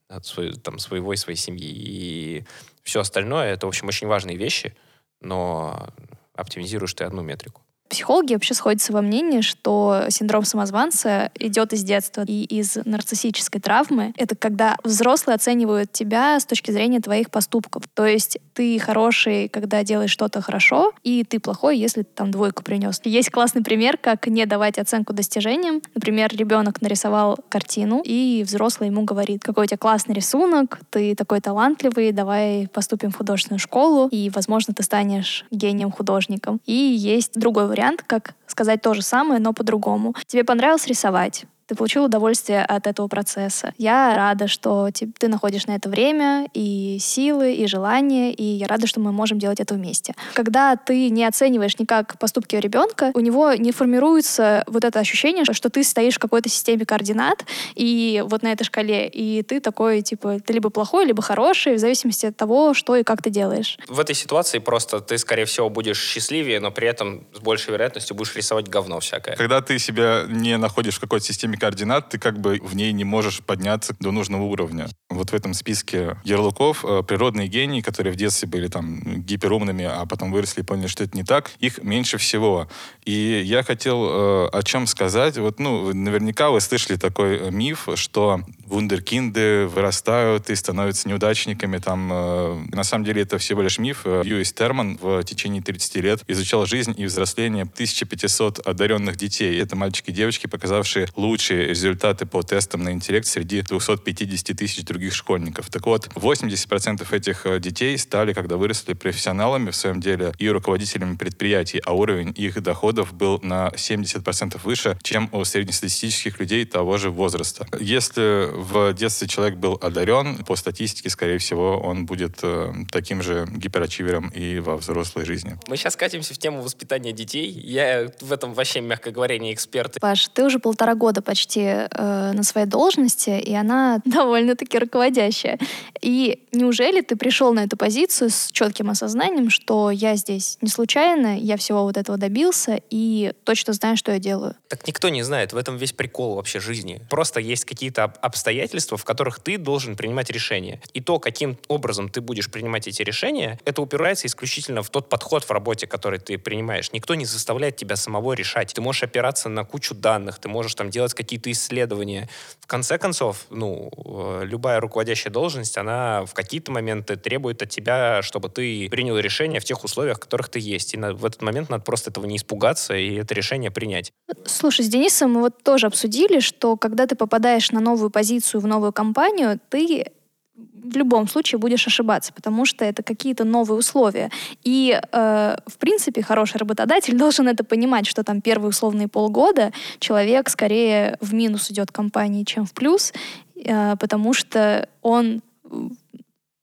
от 0.09 0.27
своего, 0.27 0.57
там, 0.57 0.79
своего 0.79 1.13
и 1.13 1.17
своей 1.17 1.39
семьи. 1.39 1.69
И 1.69 2.45
все 2.83 3.01
остальное— 3.01 3.53
это, 3.53 3.67
в 3.67 3.69
общем, 3.69 3.89
очень 3.89 4.09
важные 4.09 4.37
вещи, 4.37 4.77
но 5.21 5.89
оптимизируешь 6.35 6.95
ты 6.95 7.05
одну 7.05 7.23
метрику. 7.23 7.63
Психологи 7.89 8.35
вообще 8.35 8.55
сходятся 8.55 8.93
во 8.93 9.01
мнении, 9.01 9.41
что 9.41 10.05
синдром 10.09 10.45
самозванца 10.45 11.31
идет 11.39 11.73
из 11.73 11.85
детства 11.85 12.25
и 12.27 12.45
из 12.45 12.77
нарциссической 12.85 13.61
травмы. 13.61 14.13
Это 14.17 14.35
когда 14.35 14.77
взрослые 14.83 15.37
оценивают 15.37 15.93
тебя 15.93 16.39
с 16.39 16.45
точки 16.45 16.71
зрения 16.71 17.01
твоих 17.01 17.31
поступков. 17.31 17.85
То 17.95 18.07
есть 18.07 18.39
ты 18.55 18.79
хороший, 18.79 19.49
когда 19.49 19.85
делаешь 19.85 20.11
что-то 20.11 20.41
хорошо, 20.41 20.93
и 21.03 21.25
ты 21.25 21.39
плохой, 21.39 21.79
если 21.79 22.03
там 22.03 22.31
двойку 22.31 22.63
принес. 22.63 23.01
Есть 23.05 23.31
классный 23.31 23.63
пример, 23.63 23.99
как 23.99 24.27
не 24.27 24.47
давать 24.47 24.79
оценку 24.79 25.13
достижениям. 25.13 25.81
Например, 25.95 26.35
ребенок 26.35 26.81
нарисовал 26.83 27.39
картину, 27.49 28.03
и 28.05 28.43
взрослый 28.47 28.89
ему 28.89 29.05
говорит, 29.05 29.43
какой 29.43 29.65
у 29.65 29.67
тебя 29.67 29.79
классный 29.79 30.15
рисунок, 30.15 30.81
ты 30.91 31.15
такой 31.15 31.41
талантливый, 31.41 32.13
давай 32.13 32.69
поступим 32.73 33.11
в 33.11 33.17
художественную 33.17 33.61
школу, 33.61 34.09
и, 34.09 34.31
возможно, 34.31 34.75
ты 34.75 34.83
станешь 34.83 35.45
гением-художником. 35.51 36.61
И 36.67 36.73
есть 36.73 37.33
другой 37.35 37.67
вариант, 37.67 37.76
как 38.07 38.35
сказать 38.47 38.83
то 38.83 38.95
же 38.95 39.03
самое, 39.03 39.41
но 39.41 39.53
по-другому. 39.53 40.15
Тебе 40.27 40.45
понравилось 40.45 40.87
рисовать? 40.87 41.47
Ты 41.67 41.75
получил 41.75 42.05
удовольствие 42.05 42.65
от 42.65 42.87
этого 42.87 43.09
процесса. 43.09 43.75
Я 43.77 44.15
рада, 44.15 44.47
что 44.47 44.89
ты 44.93 45.29
находишь 45.29 45.67
на 45.67 45.75
это 45.75 45.89
время 45.89 46.49
и 46.55 46.99
силы, 47.01 47.55
и 47.55 47.67
желание, 47.67 48.33
и 48.33 48.45
я 48.45 48.69
рада, 48.69 48.87
что 48.87 49.01
мы 49.01 49.11
можем 49.11 49.39
делать 49.39 49.59
это 49.59 49.75
вместе. 49.75 50.15
Когда 50.35 50.77
ты 50.77 51.11
не 51.11 51.25
оцениваешь 51.25 51.79
никак 51.79 52.19
поступки 52.19 52.55
ребенка, 52.57 53.11
у 53.15 53.21
него 53.21 53.53
не 53.55 53.73
формируется 53.73 54.63
вот 54.69 54.85
это 54.85 55.01
ощущение, 55.01 55.45
что 55.45 55.69
ты 55.69 55.83
стоишь 55.83 56.17
в 56.17 56.19
какой-то 56.19 56.49
системе 56.49 56.87
координат, 56.87 57.45
и 57.75 58.23
вот 58.27 58.43
на 58.43 58.53
этой 58.53 58.65
шкале, 58.65 59.09
и 59.09 59.43
ты 59.43 59.61
такой, 59.61 60.03
типа, 60.03 60.39
ты 60.39 60.53
либо 60.53 60.71
плохой, 60.71 61.05
либо 61.05 61.23
хороший, 61.23 61.75
в 61.75 61.79
зависимости 61.79 62.27
от 62.27 62.37
того, 62.37 62.75
что 62.75 62.95
и 62.95 63.03
как 63.03 63.23
ты 63.23 63.31
делаешь. 63.31 63.79
В 63.89 63.99
этой 63.99 64.15
ситуации 64.15 64.59
просто 64.59 65.01
ты, 65.01 65.19
скорее 65.19 65.47
всего, 65.47 65.69
будешь 65.69 66.01
счастливее, 66.01 66.61
но 66.61 66.71
при 66.71 66.87
этом 66.87 67.27
с 67.35 67.41
большей 67.41 67.73
вероятностью 67.73 68.15
будешь 68.17 68.37
рисовать 68.37 68.69
говно 68.69 69.01
всякое. 69.01 69.35
Когда 69.35 69.61
ты 69.61 69.79
себя 69.81 70.25
не 70.29 70.57
находишь 70.59 70.97
в 70.97 71.01
какой-то 71.01 71.27
системе 71.27 71.56
координат, 71.57 72.09
ты 72.11 72.19
как 72.19 72.39
бы 72.41 72.61
в 72.63 72.77
ней 72.77 72.93
не 72.93 73.05
можешь 73.05 73.41
подняться 73.41 73.95
до 74.01 74.11
нужного 74.11 74.43
уровня. 74.43 74.89
Вот 75.09 75.31
в 75.31 75.35
этом 75.35 75.55
списке 75.55 76.17
ярлыков 76.25 76.85
э, 76.85 77.03
природные 77.07 77.49
гении, 77.49 77.81
которые 77.81 78.13
в 78.13 78.17
детстве 78.17 78.49
были 78.49 78.69
там 78.69 79.01
гиперумными, 79.23 79.85
а 79.85 80.05
потом 80.07 80.33
выросли 80.33 80.61
и 80.61 80.65
поняли, 80.65 80.89
что 80.89 81.05
это 81.05 81.17
не 81.17 81.23
так, 81.23 81.53
их 81.61 81.83
меньше 81.83 82.19
всего. 82.19 82.69
И 83.05 83.43
я 83.45 83.63
хотел 83.63 84.05
э, 84.05 84.49
о 84.53 84.63
чем 84.65 84.87
сказать. 84.87 85.39
Вот, 85.39 85.61
ну, 85.61 85.95
наверняка 85.95 86.51
вы 86.51 86.61
слышали 86.61 86.97
такой 86.97 87.39
э, 87.39 87.51
миф, 87.51 87.89
что 87.95 88.41
вундеркинды 88.67 89.67
вырастают 89.67 90.51
и 90.51 90.55
становятся 90.57 91.09
неудачниками. 91.09 91.79
Там, 91.79 92.11
э, 92.13 92.65
на 92.73 92.83
самом 92.83 93.05
деле 93.05 93.23
это 93.23 93.39
всего 93.39 93.63
лишь 93.63 93.79
миф. 93.79 94.03
Э, 94.05 94.23
Льюис 94.25 94.53
Терман 94.53 94.99
в 95.01 95.23
течение 95.23 95.63
30 95.63 95.97
лет 95.97 96.23
изучал 96.27 96.67
жизнь 96.67 96.95
и 96.97 97.05
взросление 97.05 97.63
1500 97.63 98.59
одаренных 98.59 99.17
детей. 99.17 99.61
Это 99.61 99.77
мальчики 99.77 100.11
и 100.11 100.13
девочки, 100.13 100.47
показавшие 100.47 101.07
лучшие 101.15 101.46
результаты 101.55 102.27
по 102.27 102.43
тестам 102.43 102.83
на 102.83 102.91
интеллект 102.91 103.27
среди 103.27 103.63
250 103.63 104.57
тысяч 104.57 104.85
других 104.85 105.15
школьников. 105.15 105.71
Так 105.71 105.87
вот, 105.87 106.09
80% 106.09 107.15
этих 107.15 107.47
э, 107.47 107.61
детей 107.61 107.97
стали, 107.99 108.33
когда 108.33 108.57
выросли, 108.57 108.95
профессионалами 108.95 109.71
в 109.71 109.77
своем 109.77 110.01
деле 110.01 110.33
и 110.39 110.49
руководителями 110.49 111.17
предприятий, 111.17 111.81
а 111.85 111.95
уровень 111.95 112.33
их 112.37 112.63
доходов 112.63 113.15
был 113.15 113.41
на 113.43 113.69
70% 113.69 114.61
выше, 114.63 114.99
чем 115.03 115.29
у 115.33 115.45
среднестатистических 115.45 116.41
людей 116.41 116.65
того 116.65 116.99
же 116.99 117.11
возраста. 117.11 117.67
Если 117.81 118.51
в 118.53 118.93
детстве 118.93 119.29
человек 119.29 119.57
был 119.57 119.79
одарен, 119.81 120.45
по 120.45 120.57
статистике, 120.57 121.11
скорее 121.11 121.39
всего, 121.39 121.79
он 121.79 122.07
будет 122.07 122.39
э, 122.43 122.73
таким 122.91 123.23
же 123.23 123.47
гиперачивером 123.51 124.29
и 124.29 124.59
во 124.59 124.77
взрослой 124.77 125.25
жизни. 125.25 125.59
Мы 125.69 125.77
сейчас 125.77 125.97
катимся 125.97 126.35
в 126.35 126.39
тему 126.39 126.63
воспитания 126.63 127.13
детей. 127.13 127.51
Я 127.51 128.11
в 128.21 128.33
этом 128.33 128.55
вообще, 128.55 128.81
мягко 128.81 129.11
говоря, 129.11 129.39
не 129.39 129.53
эксперт. 129.53 129.99
Паш, 130.01 130.29
ты 130.29 130.45
уже 130.45 130.59
полтора 130.59 130.95
года 130.95 131.23
почти 131.23 131.36
почти 131.37 131.61
э, 131.61 132.33
на 132.33 132.43
своей 132.43 132.67
должности, 132.67 133.29
и 133.29 133.53
она 133.55 134.01
довольно-таки 134.07 134.79
руководящая. 134.79 135.59
И 136.01 136.47
неужели 136.53 137.03
ты 137.03 137.15
пришел 137.15 137.53
на 137.53 137.65
эту 137.65 137.77
позицию 137.77 138.31
с 138.31 138.49
четким 138.53 138.89
осознанием, 138.89 139.51
что 139.51 139.91
я 139.91 140.17
здесь 140.17 140.57
не 140.63 140.71
случайно, 140.71 141.39
я 141.39 141.59
всего 141.59 141.83
вот 141.83 141.99
этого 141.99 142.17
добился 142.17 142.81
и 142.89 143.35
точно 143.45 143.75
знаю, 143.75 143.99
что 143.99 144.13
я 144.13 144.19
делаю? 144.19 144.55
Так 144.69 144.87
никто 144.87 145.11
не 145.11 145.23
знает. 145.23 145.53
В 145.53 145.59
этом 145.59 145.77
весь 145.77 145.93
прикол 145.93 146.37
вообще 146.37 146.59
жизни. 146.59 147.03
Просто 147.11 147.41
есть 147.41 147.67
какие-то 147.67 148.05
обстоятельства, 148.05 148.97
в 148.97 149.05
которых 149.05 149.39
ты 149.41 149.59
должен 149.59 149.95
принимать 149.95 150.31
решения. 150.31 150.81
И 150.95 151.03
то, 151.03 151.19
каким 151.19 151.59
образом 151.69 152.09
ты 152.09 152.23
будешь 152.23 152.51
принимать 152.51 152.89
эти 152.89 153.03
решения, 153.03 153.59
это 153.67 153.83
упирается 153.83 154.27
исключительно 154.27 154.83
в 154.83 154.89
тот 154.89 155.11
подход 155.11 155.45
в 155.45 155.51
работе, 155.51 155.87
который 155.87 156.19
ты 156.19 156.39
принимаешь. 156.39 156.93
Никто 156.93 157.15
не 157.15 157.27
заставляет 157.27 157.77
тебя 157.77 157.97
самого 157.97 158.33
решать. 158.33 158.73
Ты 158.73 158.81
можешь 158.81 159.03
опираться 159.03 159.51
на 159.51 159.65
кучу 159.65 159.95
данных, 159.95 160.39
ты 160.39 160.49
можешь 160.49 160.75
там 160.75 160.89
делать 160.89 161.13
какие-то 161.27 161.51
исследования. 161.51 162.29
В 162.61 162.67
конце 162.67 162.99
концов, 162.99 163.47
ну, 163.51 163.91
э, 164.05 164.43
любая 164.45 164.81
руководящая 164.81 165.33
должность, 165.33 165.77
она 165.77 166.25
в 166.25 166.35
какие-то 166.35 166.71
моменты 166.71 167.17
требует 167.17 167.63
от 167.63 167.69
тебя, 167.69 168.23
чтобы 168.23 168.49
ты 168.49 168.89
принял 168.89 169.19
решение 169.19 169.61
в 169.61 169.65
тех 169.65 169.85
условиях, 169.85 170.19
в 170.19 170.21
которых 170.21 170.49
ты 170.49 170.61
есть. 170.61 170.95
И 170.95 170.97
на, 170.97 171.13
в 171.13 171.25
этот 171.25 171.43
момент 171.43 171.69
надо 171.69 171.85
просто 171.85 172.11
этого 172.11 172.27
не 172.27 172.37
испугаться 172.37 172.95
и 172.95 173.15
это 173.17 173.35
решение 173.35 173.71
принять. 173.71 174.13
Слушай, 174.45 174.85
с 174.85 174.89
Денисом 174.89 175.33
мы 175.33 175.41
вот 175.41 175.63
тоже 175.63 175.87
обсудили, 175.87 176.41
что 176.41 176.77
когда 176.77 177.07
ты 177.07 177.17
попадаешь 177.17 177.73
на 177.73 177.81
новую 177.81 178.11
позицию 178.11 178.61
в 178.61 178.67
новую 178.67 178.93
компанию, 178.93 179.61
ты 179.69 180.13
в 180.57 180.97
любом 180.97 181.29
случае 181.29 181.59
будешь 181.59 181.87
ошибаться, 181.87 182.33
потому 182.33 182.65
что 182.65 182.85
это 182.85 183.03
какие-то 183.03 183.45
новые 183.45 183.79
условия. 183.79 184.31
И, 184.65 184.99
э, 185.01 185.57
в 185.67 185.79
принципе, 185.79 186.23
хороший 186.23 186.59
работодатель 186.59 187.17
должен 187.19 187.49
это 187.49 187.65
понимать, 187.65 188.07
что 188.07 188.25
там 188.25 188.41
первые 188.41 188.71
условные 188.71 189.09
полгода 189.09 189.73
человек 189.99 190.49
скорее 190.49 191.19
в 191.21 191.35
минус 191.35 191.71
идет 191.71 191.93
компании, 191.93 192.45
чем 192.45 192.65
в 192.65 192.73
плюс, 192.73 193.13
э, 193.57 193.97
потому 193.97 194.33
что 194.33 194.89
он 195.03 195.43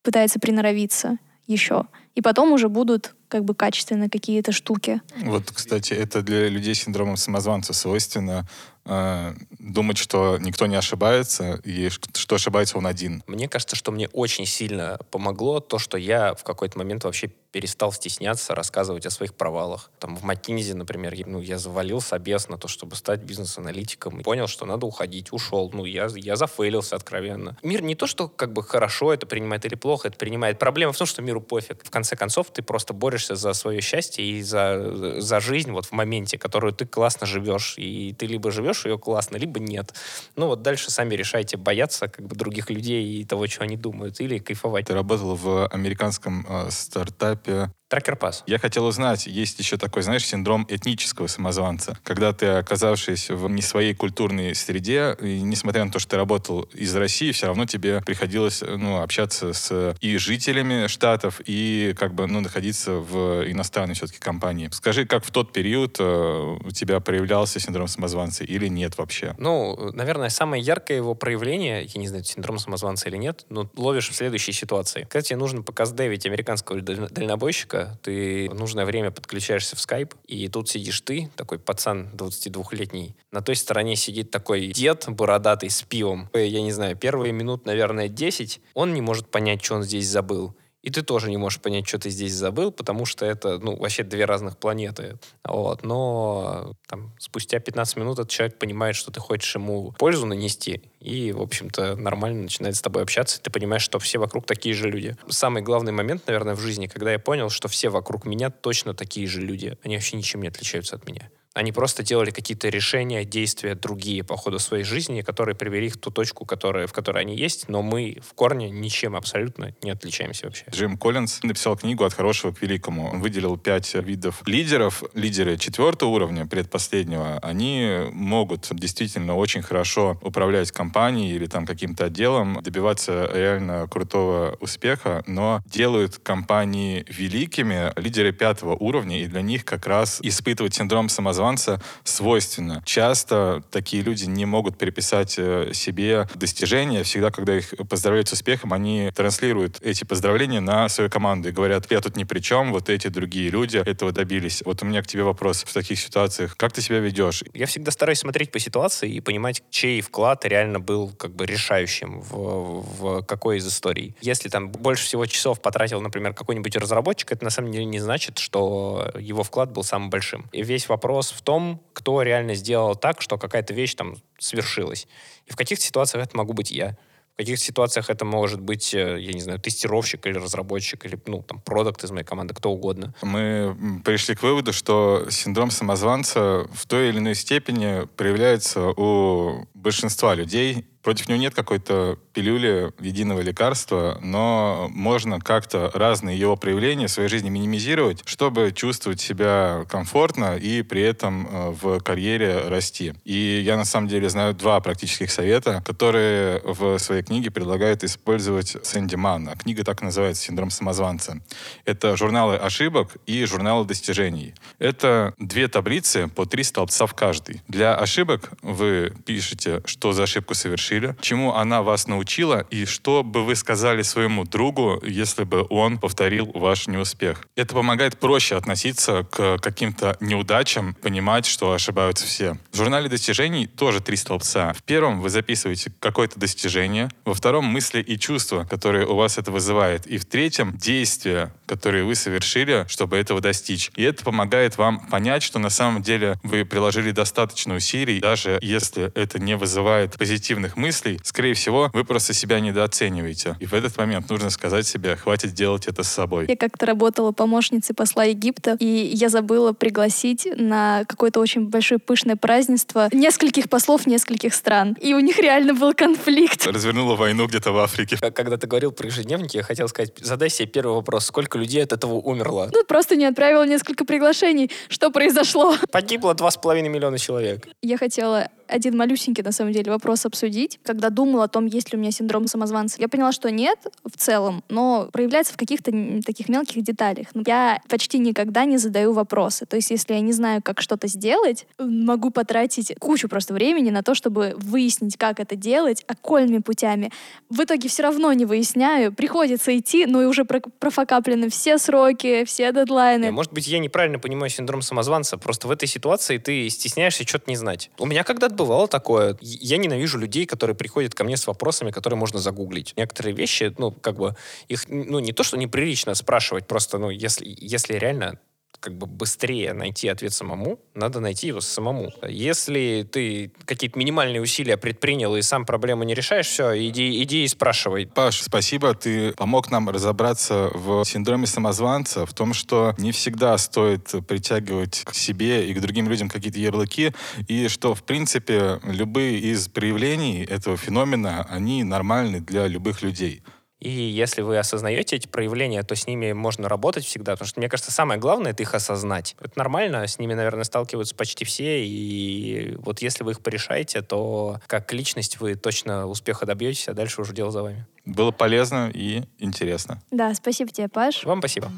пытается 0.02 0.40
приноровиться 0.40 1.18
еще. 1.48 1.86
И 2.16 2.22
потом 2.22 2.52
уже 2.52 2.70
будут 2.70 3.16
как 3.28 3.44
бы 3.46 3.56
качественные 3.56 4.10
какие-то 4.10 4.52
штуки. 4.52 5.02
Вот, 5.24 5.50
кстати, 5.52 5.94
это 5.94 6.22
для 6.22 6.48
людей 6.50 6.76
с 6.76 6.84
синдромом 6.84 7.18
самозванца 7.18 7.74
свойственно 7.74 8.48
думать, 8.86 9.98
что 9.98 10.38
никто 10.40 10.66
не 10.66 10.76
ошибается, 10.76 11.62
и 11.64 11.90
что 11.90 12.36
ошибается 12.36 12.78
он 12.78 12.88
один. 12.88 13.24
Мне 13.28 13.48
кажется, 13.48 13.76
что 13.76 13.92
мне 13.92 14.08
очень 14.10 14.46
сильно 14.46 15.00
помогло 15.12 15.60
то, 15.60 15.80
что 15.80 15.98
я 15.98 16.34
в 16.36 16.44
какой-то 16.44 16.78
момент 16.78 17.04
вообще 17.04 17.32
перестал 17.54 17.94
стесняться 17.94 18.56
рассказывать 18.56 19.06
о 19.06 19.12
своих 19.12 19.36
провалах. 19.36 19.92
Там 20.00 20.18
в 20.18 20.24
Маккинзи, 20.24 20.74
например, 20.74 21.14
ну, 21.28 21.40
я 21.40 21.60
завалил 21.60 22.02
собес 22.02 22.50
на 22.50 22.58
то, 22.58 22.68
чтобы 22.68 22.96
стать 22.96 23.22
бизнес-аналитиком. 23.22 24.20
И 24.20 24.24
понял, 24.24 24.48
что 24.48 24.66
надо 24.66 24.88
уходить, 24.88 25.32
ушел. 25.32 25.70
Ну, 25.72 25.86
я, 25.86 26.10
я 26.16 26.36
зафейлился 26.36 26.96
откровенно. 26.96 27.56
Мир 27.62 27.84
не 27.84 27.94
то, 27.94 28.08
что 28.08 28.28
как 28.28 28.54
бы 28.54 28.64
хорошо 28.64 29.14
это 29.14 29.28
принимает 29.28 29.66
или 29.66 29.76
плохо 29.76 30.08
это 30.08 30.18
принимает. 30.18 30.58
Проблема 30.58 30.94
в 30.94 30.98
том, 30.98 31.06
что 31.06 31.22
миру 31.22 31.42
пофиг. 31.42 31.86
В 31.86 31.92
конце 31.92 32.16
концов, 32.16 32.50
ты 32.52 32.64
просто 32.64 32.94
борешься 32.94 33.36
за 33.36 33.54
свое 33.54 33.82
счастье 33.82 34.26
и 34.26 34.42
за, 34.42 35.22
за 35.22 35.40
жизнь 35.40 35.72
вот 35.72 35.86
в 35.86 35.92
моменте, 35.92 36.40
которую 36.40 36.74
ты 36.74 36.88
классно 36.88 37.28
живешь. 37.28 37.76
И 37.78 38.16
ты 38.18 38.26
либо 38.26 38.50
живешь 38.50 38.84
ее 38.86 38.98
классно, 38.98 39.38
либо 39.38 39.60
нет. 39.60 39.94
Ну, 40.36 40.48
вот 40.48 40.64
дальше 40.64 40.90
сами 40.90 41.14
решайте, 41.14 41.58
бояться 41.58 42.08
как 42.08 42.26
бы 42.26 42.36
других 42.36 42.72
людей 42.72 43.22
и 43.22 43.26
того, 43.26 43.46
что 43.46 43.64
они 43.64 43.78
думают, 43.78 44.20
или 44.20 44.40
кайфовать. 44.40 44.88
Ты 44.88 44.96
работал 44.96 45.36
в 45.36 45.68
американском 45.68 46.48
э, 46.50 46.72
стартапе 46.72 47.43
этапе 47.44 47.72
Трекер 47.94 48.16
пас. 48.16 48.44
Я 48.48 48.58
хотел 48.58 48.88
узнать, 48.88 49.28
есть 49.28 49.60
еще 49.60 49.78
такой, 49.78 50.02
знаешь, 50.02 50.26
синдром 50.26 50.66
этнического 50.68 51.28
самозванца. 51.28 51.96
Когда 52.04 52.34
ты, 52.34 52.48
оказавшись 52.48 53.30
в 53.30 53.48
не 53.50 53.62
своей 53.62 53.94
культурной 53.94 54.56
среде, 54.56 55.16
и 55.22 55.42
несмотря 55.42 55.86
на 55.86 55.92
то, 55.92 56.00
что 56.00 56.10
ты 56.10 56.18
работал 56.18 56.64
из 56.74 56.96
России, 56.96 57.32
все 57.32 57.46
равно 57.46 57.68
тебе 57.68 58.02
приходилось 58.02 58.64
ну, 58.64 59.00
общаться 59.00 59.54
с 59.54 59.96
и 60.02 60.18
жителями 60.18 60.88
штатов, 60.88 61.40
и 61.46 61.94
как 61.96 62.16
бы 62.16 62.26
ну, 62.26 62.40
находиться 62.40 62.94
в 62.94 63.44
иностранной 63.48 63.94
все-таки 63.94 64.18
компании. 64.18 64.70
Скажи, 64.72 65.06
как 65.06 65.24
в 65.24 65.30
тот 65.30 65.54
период 65.54 65.98
э, 66.00 66.58
у 66.66 66.72
тебя 66.72 67.00
проявлялся 67.00 67.60
синдром 67.60 67.88
самозванца 67.88 68.44
или 68.44 68.70
нет 68.70 68.98
вообще? 68.98 69.36
Ну, 69.38 69.92
наверное, 69.94 70.30
самое 70.30 70.64
яркое 70.64 70.98
его 70.98 71.14
проявление, 71.14 71.84
я 71.84 72.02
не 72.02 72.08
знаю, 72.08 72.24
синдром 72.24 72.58
самозванца 72.58 73.08
или 73.10 73.18
нет, 73.18 73.46
но 73.50 73.70
ловишь 73.76 74.10
в 74.10 74.16
следующей 74.16 74.52
ситуации. 74.52 75.02
Когда 75.02 75.22
тебе 75.22 75.38
нужно 75.38 75.62
показдевить 75.62 76.26
американского 76.26 76.82
дальнобойщика, 76.82 77.83
ты 78.02 78.50
в 78.50 78.56
нужное 78.56 78.86
время 78.86 79.12
подключаешься 79.12 79.76
в 79.76 79.80
скайп, 79.80 80.14
и 80.28 80.48
тут 80.48 80.70
сидишь 80.70 81.02
ты, 81.02 81.30
такой 81.36 81.60
пацан 81.60 82.10
22-летний. 82.14 83.16
На 83.32 83.42
той 83.42 83.56
стороне 83.56 83.96
сидит 83.96 84.32
такой 84.32 84.68
дед 84.68 85.06
бородатый 85.08 85.70
с 85.70 85.82
пивом. 85.84 86.30
Я 86.34 86.62
не 86.62 86.72
знаю, 86.72 86.96
первые 86.96 87.34
минут, 87.34 87.66
наверное, 87.66 88.08
10, 88.08 88.62
он 88.74 88.94
не 88.94 89.02
может 89.02 89.28
понять, 89.28 89.64
что 89.64 89.76
он 89.76 89.84
здесь 89.84 90.08
забыл. 90.08 90.56
И 90.84 90.90
ты 90.90 91.02
тоже 91.02 91.30
не 91.30 91.38
можешь 91.38 91.62
понять, 91.62 91.88
что 91.88 91.98
ты 91.98 92.10
здесь 92.10 92.34
забыл, 92.34 92.70
потому 92.72 93.06
что 93.06 93.26
это, 93.26 93.58
ну, 93.58 93.78
вообще 93.78 94.04
две 94.04 94.26
разных 94.26 94.58
планеты. 94.58 95.18
Вот. 95.46 95.84
Но 95.84 96.74
там, 96.88 97.14
спустя 97.20 97.60
15 97.60 97.96
минут 97.96 98.20
этот 98.20 98.30
человек 98.30 98.60
понимает, 98.60 98.98
что 98.98 99.10
ты 99.10 99.22
хочешь 99.22 99.56
ему 99.56 99.94
пользу 99.98 100.26
нанести, 100.26 100.84
и, 101.00 101.32
в 101.32 101.42
общем-то, 101.42 101.96
нормально 101.96 102.44
начинает 102.44 102.76
с 102.76 102.82
тобой 102.82 103.04
общаться, 103.04 103.40
и 103.40 103.42
ты 103.42 103.50
понимаешь, 103.50 103.82
что 103.82 103.98
все 104.00 104.20
вокруг 104.20 104.46
такие 104.46 104.76
же 104.76 104.90
люди. 104.90 105.16
Самый 105.30 105.62
главный 105.62 105.94
момент, 105.94 106.28
наверное, 106.28 106.56
в 106.56 106.60
жизни, 106.60 106.88
когда 106.88 107.14
я 107.14 107.20
понял, 107.20 107.50
что 107.50 107.70
все 107.70 107.88
вокруг 107.88 108.26
меня 108.26 108.50
точно 108.50 108.94
такие 108.94 109.26
же 109.26 109.40
люди. 109.40 109.78
Они 109.84 109.96
вообще 109.96 110.18
ничем 110.18 110.42
не 110.42 110.50
отличаются 110.50 110.98
от 110.98 111.08
меня. 111.08 111.30
Они 111.54 111.72
просто 111.72 112.02
делали 112.02 112.32
какие-то 112.32 112.70
решения, 112.70 113.26
действия 113.26 113.76
другие 113.76 114.24
по 114.24 114.36
ходу 114.36 114.58
своей 114.58 114.84
жизни, 114.84 115.22
которые 115.22 115.56
привели 115.56 115.88
их 115.88 115.94
в 115.94 116.00
ту 116.00 116.10
точку, 116.10 116.46
которая, 116.46 116.88
в 116.88 116.94
которой 116.94 117.22
они 117.22 117.36
есть, 117.36 117.70
но 117.70 117.84
мы 117.84 118.18
в 118.28 118.34
корне 118.34 118.72
ничем 118.72 119.16
абсолютно 119.16 119.76
не 119.84 119.92
отличаемся 119.92 120.48
вообще. 120.48 120.66
Джим 120.72 120.98
Коллинз 120.98 121.44
написал 121.44 121.78
книгу 121.78 122.04
«От 122.06 122.14
хорошего 122.14 122.54
к 122.54 122.62
великому». 122.64 123.12
Он 123.12 123.22
выделил 123.22 123.56
пять 123.58 123.94
видов 123.94 124.42
лидеров. 124.48 125.04
Лидеры 125.14 125.58
четвертого 125.58 126.10
уровня, 126.10 126.48
предпоследнего, 126.48 127.38
они 127.40 128.08
могут 128.12 128.70
действительно 128.72 129.36
очень 129.36 129.62
хорошо 129.62 130.18
управлять 130.24 130.72
компанией 130.72 131.36
или 131.36 131.46
там 131.46 131.68
каким-то 131.68 132.06
отделом, 132.06 132.64
добиваться 132.64 133.30
реально 133.32 133.88
крутого 133.88 134.58
успеха, 134.60 135.24
но 135.28 135.62
делают 135.68 136.18
компании 136.18 137.06
великими 137.10 137.94
лидеры 138.00 138.32
пятого 138.32 138.76
уровня, 138.76 139.22
и 139.22 139.28
для 139.28 139.42
них 139.42 139.66
как 139.66 139.86
раз 139.86 140.20
испытывать 140.24 140.74
синдром 140.74 141.10
самозванца 141.10 141.43
самозванца 141.44 141.82
свойственно. 142.04 142.82
Часто 142.86 143.64
такие 143.72 144.04
люди 144.04 144.26
не 144.26 144.46
могут 144.46 144.78
переписать 144.78 145.36
э, 145.38 145.72
себе 145.74 146.28
достижения. 146.36 147.04
Всегда, 147.04 147.32
когда 147.32 147.58
их 147.58 147.74
поздравляют 147.90 148.30
с 148.30 148.34
успехом, 148.34 148.74
они 148.74 149.12
транслируют 149.14 149.80
эти 149.82 150.06
поздравления 150.06 150.62
на 150.62 150.90
свою 150.90 151.10
команду 151.10 151.50
и 151.50 151.52
говорят, 151.52 151.92
я 151.92 152.00
тут 152.00 152.16
ни 152.16 152.24
при 152.24 152.40
чем, 152.40 152.72
вот 152.72 152.90
эти 152.90 153.08
другие 153.10 153.50
люди 153.50 153.78
этого 153.78 154.12
добились. 154.12 154.64
Вот 154.66 154.82
у 154.84 154.86
меня 154.86 155.02
к 155.02 155.08
тебе 155.08 155.24
вопрос 155.24 155.64
в 155.64 155.74
таких 155.74 156.00
ситуациях. 156.00 156.56
Как 156.56 156.72
ты 156.72 156.82
себя 156.82 157.00
ведешь? 157.00 157.44
Я 157.54 157.66
всегда 157.66 157.92
стараюсь 157.92 158.20
смотреть 158.20 158.52
по 158.52 158.60
ситуации 158.60 159.12
и 159.12 159.20
понимать, 159.20 159.64
чей 159.70 160.02
вклад 160.02 160.46
реально 160.46 160.80
был 160.80 161.10
как 161.10 161.36
бы 161.36 161.46
решающим 161.46 162.22
в, 162.22 162.84
в 163.00 163.24
какой 163.24 163.58
из 163.58 163.68
историй. 163.68 164.16
Если 164.22 164.50
там 164.50 164.70
больше 164.70 165.06
всего 165.06 165.26
часов 165.26 165.62
потратил, 165.62 166.02
например, 166.02 166.34
какой-нибудь 166.34 166.76
разработчик, 166.78 167.32
это 167.32 167.44
на 167.44 167.50
самом 167.50 167.72
деле 167.72 167.86
не 167.86 168.00
значит, 168.00 168.38
что 168.38 169.12
его 169.20 169.44
вклад 169.44 169.72
был 169.72 169.84
самым 169.84 170.10
большим. 170.10 170.46
И 170.52 170.64
весь 170.64 170.88
вопрос 170.88 171.33
в 171.34 171.42
том, 171.42 171.84
кто 171.94 172.22
реально 172.22 172.56
сделал 172.56 172.96
так, 172.96 173.22
что 173.22 173.38
какая-то 173.38 173.74
вещь 173.74 173.96
там 173.96 174.16
свершилась. 174.40 175.08
И 175.46 175.52
в 175.52 175.56
каких 175.56 175.82
ситуациях 175.82 176.26
это 176.26 176.38
могу 176.38 176.54
быть 176.54 176.72
я. 176.72 176.98
В 177.34 177.38
каких 177.38 177.58
ситуациях 177.58 178.12
это 178.12 178.26
может 178.26 178.62
быть, 178.62 178.94
э, 178.94 179.18
я 179.20 179.34
не 179.34 179.42
знаю, 179.42 179.60
тестировщик 179.60 180.28
или 180.28 180.38
разработчик, 180.38 181.04
или, 181.06 181.20
ну, 181.26 181.42
там, 181.42 181.60
продукт 181.62 182.04
из 182.04 182.12
моей 182.12 182.24
команды, 182.24 182.54
кто 182.54 182.70
угодно. 182.70 183.16
Мы 183.24 184.02
пришли 184.06 184.36
к 184.36 184.44
выводу, 184.44 184.72
что 184.72 185.26
синдром 185.32 185.72
самозванца 185.72 186.68
в 186.72 186.86
той 186.86 187.10
или 187.10 187.18
иной 187.18 187.34
степени 187.34 188.06
проявляется 188.18 188.90
у 188.90 189.68
большинства 189.74 190.36
людей, 190.36 190.86
против 191.04 191.28
него 191.30 191.40
нет 191.40 191.54
какой-то 191.54 192.18
пилюли, 192.34 192.92
единого 193.00 193.42
лекарства, 193.42 194.18
но 194.22 194.88
можно 194.92 195.40
как-то 195.40 195.92
разные 195.94 196.40
его 196.40 196.56
проявления 196.56 197.08
в 197.08 197.12
своей 197.12 197.30
жизни 197.30 197.50
минимизировать, 197.50 198.24
чтобы 198.26 198.72
чувствовать 198.72 199.22
себя 199.22 199.86
комфортно 199.90 200.58
и 200.58 200.82
при 200.82 201.02
этом 201.02 201.48
э, 201.48 201.70
в 201.72 202.00
карьере 202.00 202.68
расти. 202.68 203.14
И 203.24 203.62
я 203.64 203.78
на 203.78 203.86
самом 203.86 204.08
деле 204.08 204.30
знаю 204.30 204.54
два 204.54 204.80
практических 204.80 205.32
совета, 205.32 205.84
которые 205.86 206.62
в 206.64 206.98
своей 206.98 207.24
книге 207.24 207.52
предлагает 207.52 208.04
использовать 208.04 208.76
Сэнди 208.84 209.16
Манн. 209.16 209.50
Книга 209.58 209.84
так 209.84 210.02
и 210.02 210.06
называется 210.06 210.44
«Синдром 210.44 210.70
самозванца». 210.70 211.42
Это 211.86 212.18
журналы 212.18 212.56
ошибок 212.56 213.18
и 213.26 213.46
журналы 213.46 213.86
достижений. 213.86 214.54
Это 214.80 215.34
две 215.38 215.68
таблицы 215.68 216.28
по 216.28 216.46
три 216.46 216.64
столбца 216.64 217.06
в 217.06 217.14
каждой. 217.14 217.62
Для 217.68 217.96
ошибок 217.96 218.52
вы 218.62 219.14
пишете 219.26 219.82
что 219.86 220.14
за 220.14 220.24
ошибку 220.24 220.54
совершили, 220.54 220.93
чему 221.22 221.54
она 221.54 221.82
вас 221.82 222.08
научила, 222.08 222.66
и 222.70 222.86
что 222.86 223.24
бы 223.24 223.44
вы 223.44 223.56
сказали 223.56 224.02
своему 224.02 224.44
другу, 224.46 225.02
если 225.06 225.44
бы 225.44 225.66
он 225.70 225.98
повторил 225.98 226.52
ваш 226.54 226.88
неуспех. 226.88 227.46
Это 227.56 227.74
помогает 227.74 228.20
проще 228.20 228.56
относиться 228.56 229.24
к 229.32 229.58
каким-то 229.60 230.18
неудачам, 230.20 230.96
понимать, 231.02 231.46
что 231.46 231.74
ошибаются 231.74 232.26
все. 232.26 232.58
В 232.72 232.78
журнале 232.78 233.10
достижений 233.10 233.68
тоже 233.68 234.02
три 234.02 234.18
столбца. 234.18 234.74
В 234.74 234.84
первом 234.84 235.22
вы 235.22 235.30
записываете 235.30 235.92
какое-то 236.00 236.40
достижение, 236.40 237.10
во 237.26 237.34
втором 237.34 237.66
мысли 237.66 238.02
и 238.02 238.18
чувства, 238.18 238.66
которые 238.70 239.08
у 239.08 239.16
вас 239.16 239.38
это 239.38 239.52
вызывает, 239.52 240.08
и 240.08 240.18
в 240.18 240.26
третьем 240.26 240.76
действия, 240.78 241.54
которые 241.66 242.04
вы 242.04 242.16
совершили, 242.16 242.86
чтобы 242.88 243.18
этого 243.18 243.42
достичь. 243.42 243.92
И 243.96 244.04
это 244.04 244.24
помогает 244.24 244.78
вам 244.78 245.08
понять, 245.08 245.44
что 245.44 245.60
на 245.60 245.70
самом 245.70 246.02
деле 246.02 246.38
вы 246.44 246.66
приложили 246.66 247.12
достаточно 247.12 247.76
усилий, 247.76 248.20
даже 248.20 248.60
если 248.62 249.12
это 249.16 249.40
не 249.40 249.56
вызывает 249.56 250.18
позитивных 250.18 250.76
мыслей, 250.78 250.83
скорее 250.92 251.54
всего, 251.54 251.90
вы 251.94 252.04
просто 252.04 252.34
себя 252.34 252.60
недооцениваете. 252.60 253.56
И 253.60 253.66
в 253.66 253.74
этот 253.74 253.98
момент 253.98 254.30
нужно 254.30 254.50
сказать 254.50 254.88
себе, 254.88 255.16
хватит 255.16 255.54
делать 255.54 255.88
это 255.88 256.04
с 256.04 256.10
собой. 256.10 256.46
Я 256.48 256.56
как-то 256.56 256.86
работала 256.86 257.32
помощницей 257.32 257.96
посла 257.96 258.26
Египта, 258.26 258.76
и 258.80 258.86
я 258.86 259.30
забыла 259.30 259.74
пригласить 259.74 260.48
на 260.56 261.04
какое-то 261.08 261.40
очень 261.40 261.68
большое 261.70 262.00
пышное 262.00 262.36
празднество 262.36 263.10
нескольких 263.12 263.70
послов 263.70 264.06
нескольких 264.08 264.54
стран. 264.54 264.98
И 265.02 265.14
у 265.14 265.20
них 265.20 265.38
реально 265.40 265.74
был 265.74 265.94
конфликт. 265.94 266.66
Развернула 266.66 267.16
войну 267.16 267.48
где-то 267.48 267.72
в 267.72 267.78
Африке. 267.78 268.18
Когда 268.18 268.58
ты 268.58 268.68
говорил 268.68 268.92
про 268.92 269.08
ежедневники, 269.08 269.58
я 269.58 269.64
хотел 269.64 269.88
сказать, 269.88 270.14
задай 270.20 270.50
себе 270.50 270.68
первый 270.68 270.96
вопрос, 270.96 271.26
сколько 271.26 271.58
людей 271.58 271.84
от 271.84 271.94
этого 271.94 272.14
умерло? 272.14 272.70
Ну, 272.74 272.84
просто 272.84 273.16
не 273.16 273.26
отправила 273.26 273.66
несколько 273.66 274.06
приглашений. 274.06 274.72
Что 274.90 275.10
произошло? 275.12 275.76
Погибло 275.92 276.34
два 276.34 276.52
с 276.52 276.58
половиной 276.58 276.90
миллиона 276.90 277.18
человек. 277.18 277.68
Я 277.82 277.98
хотела 277.98 278.50
один 278.68 278.98
малюсенький, 278.98 279.44
на 279.44 279.52
самом 279.52 279.74
деле, 279.74 279.92
вопрос 279.92 280.26
обсудить. 280.26 280.80
Когда 280.84 281.10
думала 281.10 281.46
о 281.46 281.48
том, 281.48 281.66
есть 281.66 281.92
ли 281.92 281.98
у 281.98 282.02
меня 282.02 282.12
синдром 282.12 282.48
самозванца, 282.48 282.98
я 283.00 283.08
поняла, 283.08 283.32
что 283.32 283.52
нет 283.52 283.80
в 284.04 284.18
целом, 284.18 284.64
но 284.70 285.10
проявляется 285.12 285.54
в 285.54 285.58
каких-то 285.58 285.92
таких 286.26 286.50
мелких 286.50 286.84
деталях. 286.84 287.28
Я 287.46 287.82
почти 287.88 288.20
никогда 288.20 288.66
не 288.66 288.78
задаю 288.78 289.14
вопросы. 289.14 289.66
То 289.66 289.76
есть, 289.76 289.92
если 289.92 290.14
я 290.14 290.20
не 290.20 290.34
знаю, 290.34 290.62
как 290.64 290.82
что-то 290.82 291.08
сделать, 291.08 291.68
могу 291.80 292.30
потратить 292.30 292.94
кучу 293.00 293.28
просто 293.28 293.54
времени 293.54 293.90
на 293.90 294.04
то, 294.04 294.16
чтобы 294.16 294.56
выяснить, 294.58 295.18
как 295.18 295.40
это 295.40 295.56
делать, 295.56 296.04
окольными 296.08 296.60
путями. 296.60 297.12
В 297.50 297.62
итоге 297.62 297.90
все 297.90 298.04
равно 298.04 298.34
не 298.34 298.46
выясняю. 298.46 299.14
Приходится 299.14 299.78
идти, 299.78 300.06
но 300.06 300.22
и 300.22 300.26
уже 300.26 300.46
профокаплены 300.46 301.50
все 301.50 301.78
сроки, 301.78 302.44
все 302.46 302.72
дедлайны. 302.72 303.32
Может 303.32 303.54
быть, 303.54 303.68
я 303.68 303.80
неправильно 303.80 304.20
понимаю 304.20 304.50
синдром 304.50 304.82
самозванца. 304.82 305.38
Просто 305.38 305.68
в 305.68 305.72
этой 305.72 305.88
ситуации 305.88 306.38
ты 306.38 306.70
стесняешься 306.70 307.28
что-то 307.28 307.50
не 307.50 307.56
знать. 307.56 307.92
У 308.00 308.06
меня 308.06 308.24
когда-то 308.24 308.63
бывало 308.66 308.88
такое. 308.88 309.38
Я 309.42 309.78
ненавижу 309.78 310.18
людей, 310.18 310.46
которые 310.46 310.76
приходят 310.76 311.14
ко 311.14 311.24
мне 311.24 311.38
с 311.38 311.48
вопросами, 311.48 311.92
которые 311.92 312.18
можно 312.18 312.40
загуглить. 312.40 312.94
Некоторые 312.98 313.36
вещи, 313.36 313.74
ну, 313.78 313.92
как 313.92 314.16
бы, 314.16 314.36
их, 314.68 314.88
ну, 314.90 315.20
не 315.20 315.32
то, 315.34 315.44
что 315.44 315.58
неприлично 315.58 316.14
спрашивать, 316.16 316.68
просто, 316.68 316.98
ну, 316.98 317.10
если, 317.10 317.46
если 317.60 317.94
реально 317.94 318.40
как 318.80 318.98
бы 318.98 319.08
быстрее 319.08 319.74
найти 319.74 320.08
ответ 320.08 320.34
самому, 320.34 320.80
надо 320.94 321.20
найти 321.20 321.48
его 321.48 321.62
самому. 321.62 322.12
Если 322.28 323.08
ты 323.10 323.52
какие-то 323.66 323.98
минимальные 323.98 324.42
усилия 324.42 324.78
предпринял 324.78 325.36
и 325.36 325.42
сам 325.42 325.66
проблему 325.66 326.04
не 326.04 326.14
решаешь, 326.14 326.48
все, 326.48 326.78
иди, 326.88 327.24
иди 327.24 327.44
и 327.44 327.48
спрашивай. 327.48 328.08
Паш, 328.08 328.42
спасибо, 328.42 328.94
ты 328.94 329.32
помог 329.34 329.72
нам 329.72 329.90
разобраться 329.90 330.70
в 330.74 331.04
синдроме 331.06 331.48
самозванца, 331.48 332.26
в 332.26 332.34
том, 332.34 332.54
что 332.54 332.94
не 332.98 333.12
всегда 333.12 333.58
стоит 333.58 334.14
притягивать 334.28 335.04
к 335.06 335.14
себе 335.14 335.70
и 335.70 335.74
к 335.74 335.80
другим 335.80 336.10
людям 336.10 336.30
какие-то 336.30 336.60
ярлыки, 336.60 337.14
и 337.48 337.68
что, 337.68 337.96
в 337.96 338.04
принципе, 338.04 338.80
любые 338.84 339.40
из 339.40 339.68
проявлений 339.68 340.44
этого 340.44 340.78
феномена, 340.78 341.46
они 341.50 341.84
нормальны 341.84 342.40
для 342.40 342.68
любых 342.68 343.02
людей. 343.02 343.44
И 343.84 343.90
если 343.90 344.42
вы 344.42 344.58
осознаете 344.58 345.18
эти 345.18 345.28
проявления, 345.28 345.84
то 345.84 345.94
с 345.94 346.08
ними 346.08 346.32
можно 346.32 346.70
работать 346.70 347.04
всегда. 347.04 347.34
Потому 347.34 347.50
что, 347.50 347.60
мне 347.60 347.68
кажется, 347.68 347.92
самое 347.92 348.18
главное— 348.18 348.52
это 348.54 348.64
их 348.64 348.74
осознать. 348.74 349.36
Это 349.42 349.52
нормально, 349.58 350.08
с 350.08 350.20
ними, 350.20 350.34
наверное, 350.34 350.64
сталкиваются 350.64 351.14
почти 351.16 351.44
все. 351.44 351.86
И 351.86 352.76
вот 352.78 353.02
если 353.02 353.26
вы 353.26 353.32
их 353.32 353.42
порешаете, 353.42 354.02
то 354.02 354.62
как 354.68 354.94
личность 354.94 355.42
вы 355.42 355.56
точно 355.56 356.08
успеха 356.08 356.46
добьетесь, 356.46 356.88
а 356.88 356.94
дальше 356.94 357.20
уже 357.20 357.34
дело 357.34 357.52
за 357.52 357.62
вами. 357.62 357.86
Было 358.06 358.32
полезно 358.32 358.90
и 358.94 359.24
интересно. 359.38 360.02
Да, 360.12 360.34
спасибо 360.34 360.72
тебе, 360.72 360.88
Паш. 360.88 361.26
Вам 361.26 361.40
спасибо. 361.40 361.70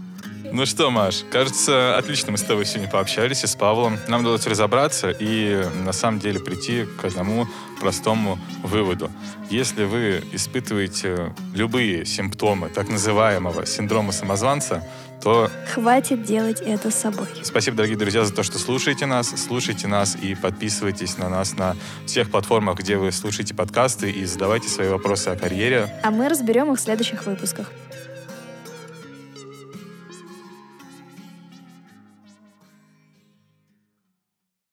Ну 0.55 0.65
что, 0.65 0.89
Маш, 0.89 1.25
кажется, 1.31 1.97
отлично 1.97 2.31
мы 2.31 2.37
с 2.37 2.41
тобой 2.41 2.65
сегодня 2.65 2.89
пообщались 2.89 3.43
и 3.43 3.47
с 3.47 3.57
Павлом. 3.57 3.97
Нам 4.07 4.21
удалось 4.21 4.47
разобраться 4.47 5.09
и 5.11 5.65
на 5.83 5.91
самом 5.91 6.21
деле 6.21 6.39
прийти 6.39 6.85
к 6.85 7.03
одному 7.03 7.45
простому 7.81 8.39
выводу. 8.63 9.11
Если 9.49 9.83
вы 9.83 10.23
испытываете 10.31 11.35
любые 11.53 12.05
симптомы 12.05 12.69
так 12.69 12.87
называемого 12.87 13.65
синдрома 13.65 14.13
самозванца, 14.13 14.81
то... 15.21 15.51
Хватит 15.73 16.23
делать 16.23 16.61
это 16.61 16.89
с 16.89 16.95
собой. 16.95 17.27
Спасибо, 17.43 17.75
дорогие 17.75 17.97
друзья, 17.97 18.23
за 18.23 18.33
то, 18.33 18.41
что 18.41 18.57
слушаете 18.57 19.05
нас. 19.07 19.33
Слушайте 19.35 19.87
нас 19.87 20.15
и 20.15 20.35
подписывайтесь 20.35 21.17
на 21.17 21.27
нас 21.27 21.57
на 21.57 21.75
всех 22.05 22.31
платформах, 22.31 22.79
где 22.79 22.95
вы 22.95 23.11
слушаете 23.11 23.53
подкасты 23.53 24.09
и 24.09 24.23
задавайте 24.23 24.69
свои 24.69 24.87
вопросы 24.87 25.27
о 25.27 25.35
карьере. 25.35 25.99
А 26.01 26.11
мы 26.11 26.29
разберем 26.29 26.71
их 26.71 26.79
в 26.79 26.81
следующих 26.81 27.25
выпусках. 27.25 27.69